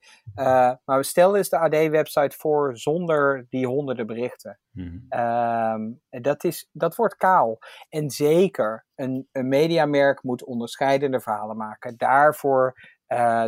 [0.85, 4.59] maar stel is de AD-website voor zonder die honderden berichten.
[4.71, 7.59] Mm dat, is, dat wordt kaal.
[7.89, 11.97] En zeker, een, een mediamerk moet onderscheidende verhalen maken.
[11.97, 12.73] Daarvoor,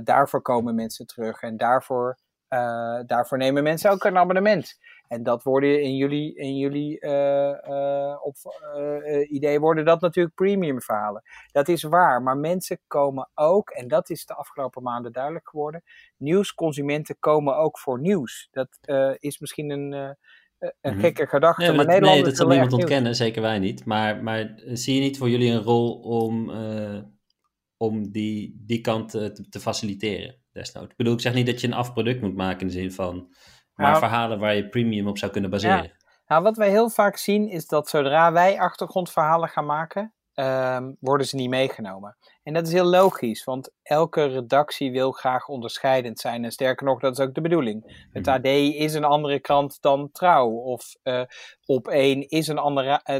[0.04, 2.18] daarvoor komen mensen terug en daarvoor
[2.54, 4.80] uh, daarvoor nemen mensen ook een abonnement.
[5.08, 8.36] En dat worden in jullie, in jullie uh, uh, op,
[9.28, 11.24] idee worden dat natuurlijk premium verhalen.
[11.52, 15.84] Dat is waar, maar mensen komen ook, en dat is de afgelopen maanden duidelijk geworden,
[16.18, 18.48] nieuwsconsumenten komen ook voor nieuws.
[18.52, 18.78] Dat
[19.20, 20.16] is misschien een, een
[20.82, 21.00] mhm.
[21.00, 23.86] gekke gedachte, nee, maar dat, Nederland Nee, dat zal niemand ontkennen, zeker wij niet.
[23.86, 26.52] Maar, maar zie je niet voor jullie een rol om,
[27.78, 30.43] om die, die kant te, te faciliteren?
[30.54, 30.92] Desnoods.
[30.92, 33.36] Ik bedoel, ik zeg niet dat je een afproduct moet maken in de zin van,
[33.74, 35.92] maar nou, verhalen waar je premium op zou kunnen baseren.
[36.28, 41.28] Nou, wat wij heel vaak zien is dat zodra wij achtergrondverhalen gaan maken, um, worden
[41.28, 42.18] ze niet meegenomen.
[42.44, 46.44] En dat is heel logisch, want elke redactie wil graag onderscheidend zijn.
[46.44, 48.08] En sterker nog, dat is ook de bedoeling.
[48.12, 48.36] Het mhm.
[48.36, 50.50] AD is een andere krant dan Trouw.
[50.50, 51.24] Of uh,
[51.66, 53.16] Op 1 is een ander uh,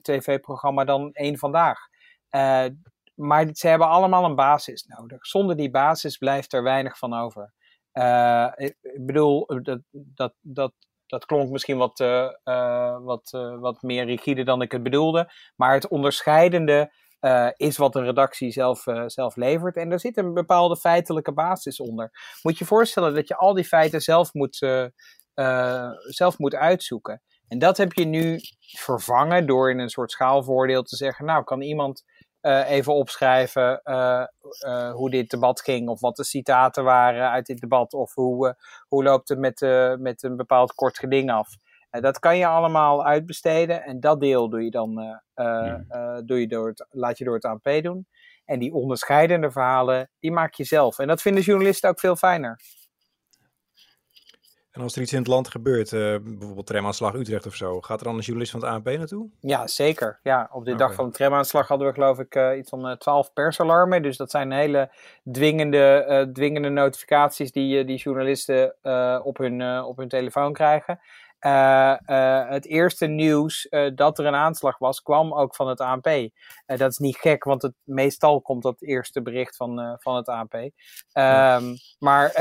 [0.00, 1.78] tv-programma TV dan één Vandaag.
[2.30, 2.64] Uh,
[3.16, 5.26] maar ze hebben allemaal een basis nodig.
[5.26, 7.52] Zonder die basis blijft er weinig van over.
[7.92, 10.72] Uh, ik bedoel, dat, dat, dat,
[11.06, 15.32] dat klonk misschien wat, uh, wat, wat meer rigide dan ik het bedoelde.
[15.56, 16.92] Maar het onderscheidende
[17.56, 19.76] is wat een redactie zelf, zelf levert.
[19.76, 22.10] En er zit een bepaalde feitelijke basis onder.
[22.42, 24.56] Moet je voorstellen dat je al die feiten zelf moet,
[26.08, 27.22] zelf moet uitzoeken.
[27.48, 31.62] En dat heb je nu vervangen door in een soort schaalvoordeel te zeggen: Nou, kan
[31.62, 32.04] iemand
[32.42, 34.24] uh, even opschrijven uh,
[34.66, 38.56] uh, hoe dit debat ging, of wat de citaten waren uit dit debat, of hoe,
[38.88, 39.60] hoe loopt het met,
[40.00, 41.48] met een bepaald kort geding af.
[41.90, 45.20] dat kan je allemaal uitbesteden en dat deel doe je dan,
[46.24, 48.06] doe je door het, laat je door het ANP doen.
[48.44, 50.98] En die onderscheidende verhalen, die maak je zelf.
[50.98, 52.60] En dat vinden journalisten ook veel fijner.
[54.76, 57.98] En als er iets in het land gebeurt, uh, bijvoorbeeld tramaanslag Utrecht of zo, gaat
[57.98, 59.28] er dan een journalist van het ANP naartoe?
[59.40, 60.18] Ja, zeker.
[60.22, 62.96] Ja, op de dag van de tramaanslag hadden we geloof ik uh, iets van uh,
[62.96, 64.02] 12 persalarmen.
[64.02, 64.90] Dus dat zijn hele
[65.32, 68.74] dwingende, uh, dwingende notificaties die, die journalisten
[69.24, 71.00] op, hun, op hun telefoon krijgen.
[71.46, 75.80] Uh, uh, het eerste nieuws uh, dat er een aanslag was, kwam ook van het
[75.80, 76.30] ANP.
[76.66, 80.54] dat is niet gek, want het, meestal komt dat eerste bericht van, van het ANP.
[80.54, 82.32] Um, maar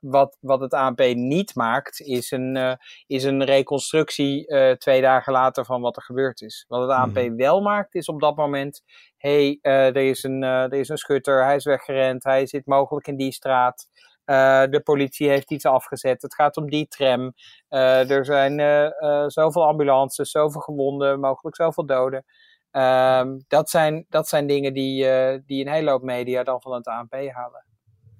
[0.00, 4.46] wat, wat het ANP niet maakt, is een, is een reconstructie
[4.76, 6.64] twee dagen later van wat er gebeurd is.
[6.68, 7.36] Wat het ANP mm.
[7.36, 8.82] wel maakt, is op dat moment:
[9.16, 13.06] hé, hey, er, is een, er is een schutter, hij is weggerend, hij zit mogelijk
[13.06, 13.88] in die straat.
[14.28, 16.22] Uh, de politie heeft iets afgezet.
[16.22, 17.32] Het gaat om die tram.
[17.70, 22.24] Uh, er zijn uh, zoveel ambulances, zoveel gewonden, mogelijk zoveel doden.
[22.70, 25.04] Um, dat, zijn, dat zijn dingen die,
[25.44, 27.66] die een hele hoop media dan van het ANP halen.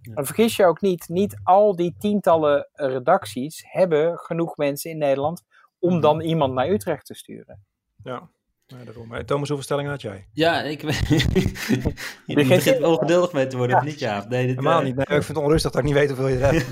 [0.00, 0.24] Ja.
[0.24, 5.42] vergis je ook niet, niet al die tientallen redacties hebben genoeg mensen in Nederland
[5.78, 6.00] om mhm.
[6.00, 7.64] dan iemand naar Utrecht te sturen.
[8.02, 8.28] Ja.
[8.68, 9.24] Daarom.
[9.26, 10.26] Thomas, hoeveel stellingen had jij?
[10.32, 10.82] Ja, ik
[12.26, 13.82] je begint ongeduldig mee te worden, ja.
[13.82, 14.86] of niet, Ja, Nee, dit, Helemaal uh...
[14.86, 14.96] niet.
[14.96, 16.66] Nee, ik vind het onrustig dat ik niet weet hoeveel je hebt.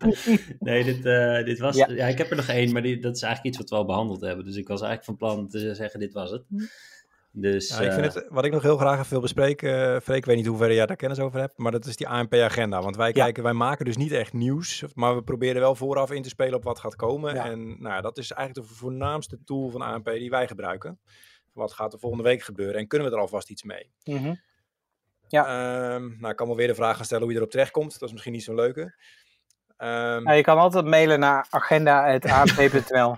[0.60, 1.76] nee, dit, uh, dit was...
[1.76, 1.88] Ja.
[1.90, 2.06] ja.
[2.06, 4.20] ik heb er nog één, maar die, dat is eigenlijk iets wat we al behandeld
[4.20, 4.44] hebben.
[4.44, 6.44] Dus ik was eigenlijk van plan te zeggen, dit was het.
[7.34, 10.16] Dus, ja, ik vind eh, het, wat ik nog heel graag wil bespreken, uh, Freek,
[10.16, 12.82] ik weet niet hoe ver jij daar kennis over hebt, maar dat is die ANP-agenda.
[12.82, 16.22] Want wij kijken, wij maken dus niet echt nieuws, maar we proberen wel vooraf in
[16.22, 17.34] te spelen op wat gaat komen.
[17.34, 21.00] En nou, dat is eigenlijk de voornaamste tool van ANP die wij gebruiken.
[21.52, 23.92] Wat gaat er volgende week gebeuren en kunnen we er alvast iets mee?
[24.04, 24.40] Mm
[25.28, 25.94] Ja.
[25.94, 27.92] Um, nou, ik kan wel weer de vraag gaan stellen hoe je erop terechtkomt.
[27.92, 28.94] Dat is misschien niet zo'n leuke.
[29.82, 33.16] Um, ja, je kan altijd mailen naar agenda.ap.nl.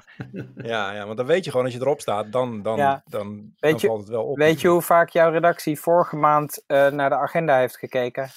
[0.72, 3.52] ja, ja, want dan weet je gewoon als je erop staat, dan, dan, dan, dan,
[3.58, 4.36] weet valt het wel op.
[4.36, 8.28] Weet je hoe vaak jouw redactie vorige maand uh, naar de agenda heeft gekeken?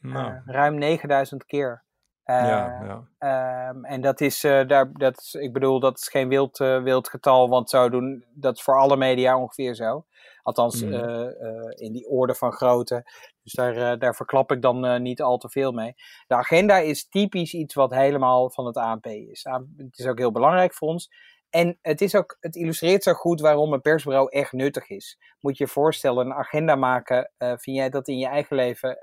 [0.00, 0.32] Nou.
[0.32, 1.86] Uh, ruim 9000 keer
[2.32, 2.86] ja, ehm,
[3.20, 3.68] ja.
[3.68, 7.48] Um, en dat is, daar, dat is, ik bedoel, dat is geen wild, wild getal,
[7.48, 10.06] want zo doen, dat is voor alle media ongeveer zo.
[10.48, 10.92] Althans, mm.
[10.92, 11.26] uh,
[11.74, 13.10] in die orde van grootte.
[13.42, 15.94] Dus daar, daar verklap ik dan niet al te veel mee.
[16.26, 19.46] De agenda is typisch iets wat helemaal van het ANP is.
[19.76, 21.10] Het is ook heel belangrijk voor ons.
[21.50, 25.18] En het, is ook, het illustreert zo goed waarom een persbureau echt nuttig is.
[25.40, 28.98] Moet je je voorstellen, een agenda maken, vind jij dat in je eigen leven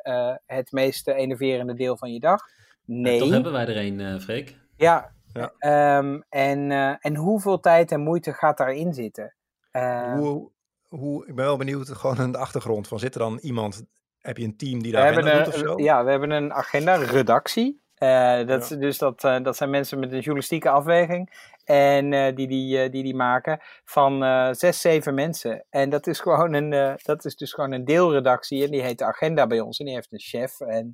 [0.46, 2.42] het meest enerverende deel van je dag?
[2.86, 3.20] Nee.
[3.20, 4.58] toch hebben wij er een, uh, Freek.
[4.78, 5.12] Ja.
[5.34, 5.98] ja.
[5.98, 9.36] Um, en, uh, en hoeveel tijd en moeite gaat daarin zitten?
[9.72, 10.52] Uh, hoe,
[10.88, 13.86] hoe, ik ben wel benieuwd, gewoon in de achtergrond van zit er dan iemand,
[14.20, 15.80] heb je een team die daar agenda doet of zo?
[15.80, 17.84] Ja, we hebben een agenda-redactie.
[18.00, 21.54] Uh, dat, Dus dat, uh, dat zijn mensen met een journalistieke afweging.
[21.64, 24.20] En uh, die, die, die die maken van
[24.56, 25.66] zes, zeven mensen.
[25.70, 28.64] En dat is gewoon een, dat is dus gewoon een deelredactie.
[28.64, 29.80] En die heet de agenda bij ons.
[29.80, 30.60] En die heeft een chef.
[30.60, 30.94] En,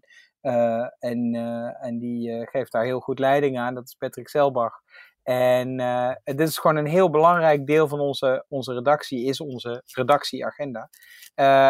[0.99, 1.35] en,
[1.79, 3.73] en die geeft daar heel goed leiding aan.
[3.73, 4.81] Dat is Patrick Selbach.
[5.23, 5.77] En
[6.23, 10.89] dit is gewoon een heel belangrijk deel van onze, onze redactie, is onze redactieagenda.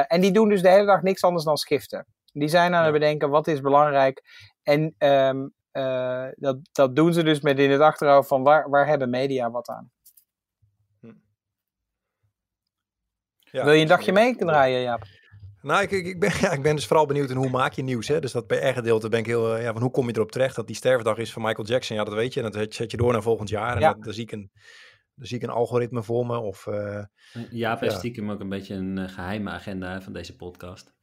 [0.07, 2.05] en die doen dus de hele dag niks anders dan schiften.
[2.33, 4.21] Die zijn aan het bedenken wat is belangrijk.
[4.63, 8.87] En um, uh, dat, dat doen ze dus met in het achterhoofd van waar, waar
[8.87, 9.91] hebben media wat aan.
[10.99, 11.13] Hm.
[13.39, 15.03] Ja, Wil je een dagje mee draaien, Jaap?
[15.61, 18.07] Nou, ik, ik, ben, ja, ik ben dus vooral benieuwd in hoe maak je nieuws.
[18.07, 18.19] Hè?
[18.19, 19.57] Dus dat PR-gedeelte ben ik heel...
[19.57, 21.95] Uh, ja, van hoe kom je erop terecht dat die sterfdag is van Michael Jackson?
[21.95, 22.41] Ja, dat weet je.
[22.41, 23.73] En dat zet je door naar volgend jaar.
[23.73, 23.93] En ja.
[23.93, 24.51] dan zie ik een...
[25.15, 26.39] Dan zie ik een algoritme voor me.
[26.39, 27.03] Of, uh,
[27.49, 30.93] Jaap heeft stiekem ook een beetje een geheime agenda van deze podcast.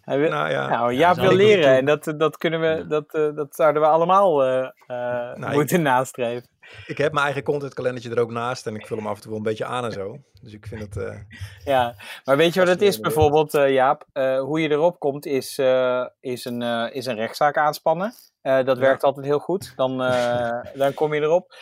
[0.00, 3.34] Hij wil, nou ja, nou, Jaap wil leren en dat, dat, kunnen we, dat, uh,
[3.34, 6.48] dat zouden we allemaal uh, nou, moeten ik, nastreven.
[6.86, 9.30] Ik heb mijn eigen contentkalendertje er ook naast en ik vul hem af en toe
[9.30, 10.18] wel een beetje aan en zo.
[10.42, 11.24] Dus ik vind het...
[11.64, 11.94] ja,
[12.24, 14.06] maar weet je wat het is bijvoorbeeld, Jaap?
[14.40, 15.58] hoe je erop komt is,
[16.20, 16.62] is, een,
[16.92, 18.14] is een rechtszaak aanspannen.
[18.42, 19.72] dat werkt altijd heel goed.
[19.76, 19.98] Dan,
[20.82, 21.54] dan kom je erop.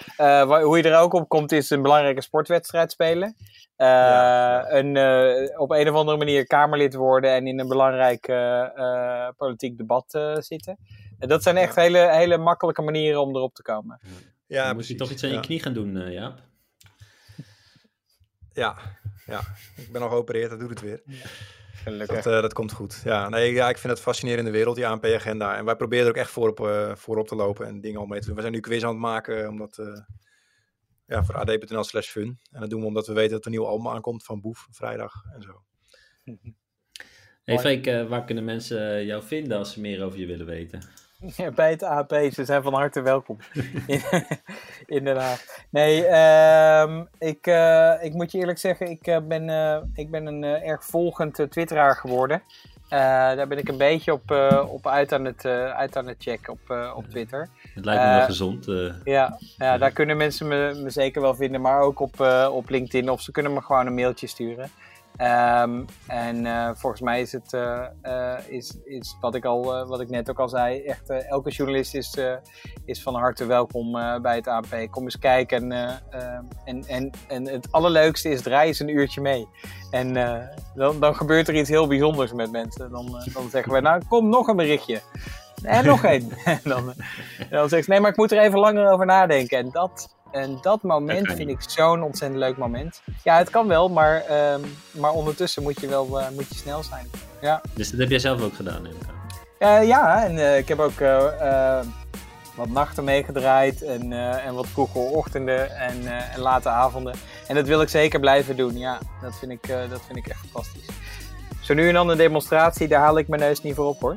[0.62, 3.36] hoe je er ook op komt is een belangrijke sportwedstrijd spelen.
[3.76, 4.96] Een,
[5.58, 8.32] op een of andere manier Kamerlid worden en in een belangrijk
[9.36, 10.78] politiek debat zitten.
[11.18, 14.00] Dat zijn echt hele, hele makkelijke manieren om erop te komen.
[14.46, 16.42] Ja, Dan moet je toch iets aan je knie gaan doen, Jaap?
[18.52, 18.78] Ja,
[19.26, 19.40] ja,
[19.76, 21.02] ik ben al geopereerd, dat doet het weer.
[21.72, 22.22] Gelukkig.
[22.22, 23.00] Dat, dat komt goed.
[23.04, 25.56] Ja, nee, ja, ik vind het fascinerende wereld, die ANP-agenda.
[25.56, 26.58] En wij proberen er ook echt voor op,
[26.98, 28.34] voor op te lopen en dingen al mee te doen.
[28.34, 29.78] We zijn nu quiz aan het maken, omdat
[31.06, 32.38] ja, voor ad.nl slash fun.
[32.50, 34.66] En dat doen we omdat we weten dat er een nieuw album aankomt van Boef,
[34.70, 35.62] vrijdag en zo.
[37.44, 40.82] Hey Freek, waar kunnen mensen jou vinden als ze meer over je willen weten?
[41.26, 43.36] Ja, bij het AP, ze zijn van harte welkom.
[44.86, 45.64] Inderdaad.
[45.70, 49.48] Nee, uh, ik, uh, ik moet je eerlijk zeggen, ik, uh, ben,
[49.94, 52.42] ik ben een erg volgend twitteraar geworden.
[52.88, 54.30] Daar ben ik een beetje op,
[54.68, 57.48] op uit, aan het, uit aan het checken op, op Twitter.
[57.74, 58.66] Het lijkt me wel gezond.
[59.04, 63.10] Ja, ja, daar kunnen mensen me, me, zeker wel vinden, maar ook op, op LinkedIn
[63.10, 64.70] of ze kunnen me gewoon een mailtje sturen.
[65.20, 70.00] Um, en uh, volgens mij is het, uh, uh, is, is wat, ik al, wat
[70.00, 72.18] ik net ook al zei, echt elke journalist is,
[72.84, 73.92] is van harte welkom
[74.22, 74.86] bij het ANP.
[74.90, 75.72] Kom eens kijken.
[75.72, 76.00] En,
[76.64, 79.48] en, en, en het allerleukste is, draai eens een uurtje mee.
[79.90, 80.12] En
[80.74, 82.90] dan, dan gebeurt er iets heel bijzonders met mensen.
[82.90, 85.00] Dan, dan zeggen we, nou kom nog een berichtje.
[85.62, 86.30] En nog één.
[86.44, 86.94] en dan,
[87.50, 89.58] dan zeggen ze, nee, maar ik moet er even langer over nadenken.
[89.58, 93.02] En dat, en dat moment vind ik zo'n ontzettend leuk moment.
[93.24, 96.82] Ja, het kan wel, maar, um, maar ondertussen moet je wel uh, moet je snel
[96.82, 97.10] zijn.
[97.40, 97.62] Ja.
[97.74, 98.86] Dus dat heb jij zelf ook gedaan?
[99.58, 100.98] Uh, ja, en uh, ik heb ook
[102.54, 104.12] wat nachten meegedraaid en,
[104.42, 107.14] en wat vroege ochtenden en, en, late avonden.
[107.46, 108.78] En dat wil ik zeker blijven doen.
[108.78, 110.86] Ja, dat vind ik, dat vind ik echt fantastisch.
[111.60, 114.16] Zo nu en dan een demonstratie, daar haal ik mijn neus niet voor op hoor.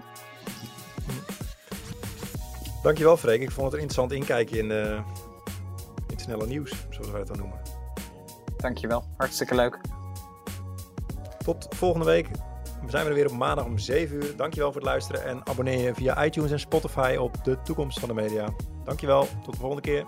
[2.83, 4.71] Dankjewel Freek, ik vond het een interessant inkijkje in
[6.21, 7.59] snelle nieuws, zoals wij het dan noemen.
[8.57, 9.79] Dankjewel, hartstikke leuk.
[11.43, 12.27] Tot volgende week.
[12.85, 14.35] We zijn er weer op maandag om 7 uur.
[14.35, 18.07] Dankjewel voor het luisteren en abonneer je via iTunes en Spotify op de toekomst van
[18.07, 18.53] de media.
[18.83, 20.05] Dankjewel, tot de volgende keer.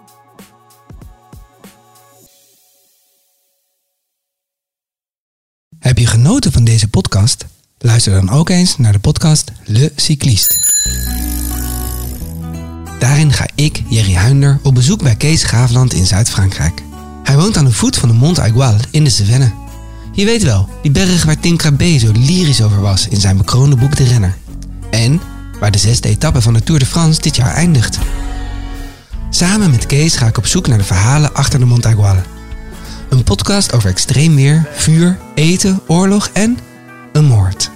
[5.80, 7.45] Heb je genoten van deze podcast?
[7.78, 11.32] Luister dan ook eens naar de podcast Le Cycliste.
[13.04, 16.84] Daarin ga ik, Jerry Huinder, op bezoek bij Kees Graafland in Zuid-Frankrijk.
[17.24, 19.49] Hij woont aan de voet van de Mont Aigual in de Cevennes.
[20.14, 23.76] Je weet wel, die berg waar Tim Krabbe zo lyrisch over was in zijn bekroonde
[23.76, 24.38] boek De Renner.
[24.91, 25.22] En
[25.60, 27.97] waar de zesde etappe van de Tour de France dit jaar eindigt.
[29.30, 32.18] Samen met Kees ga ik op zoek naar de verhalen achter de Mont Aigual.
[33.10, 36.58] Een podcast over extreem weer, vuur, eten, oorlog en
[37.14, 37.72] een moord.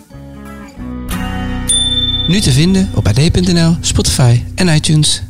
[2.27, 5.26] Nu te vinden op ad.nl, Spotify en iTunes.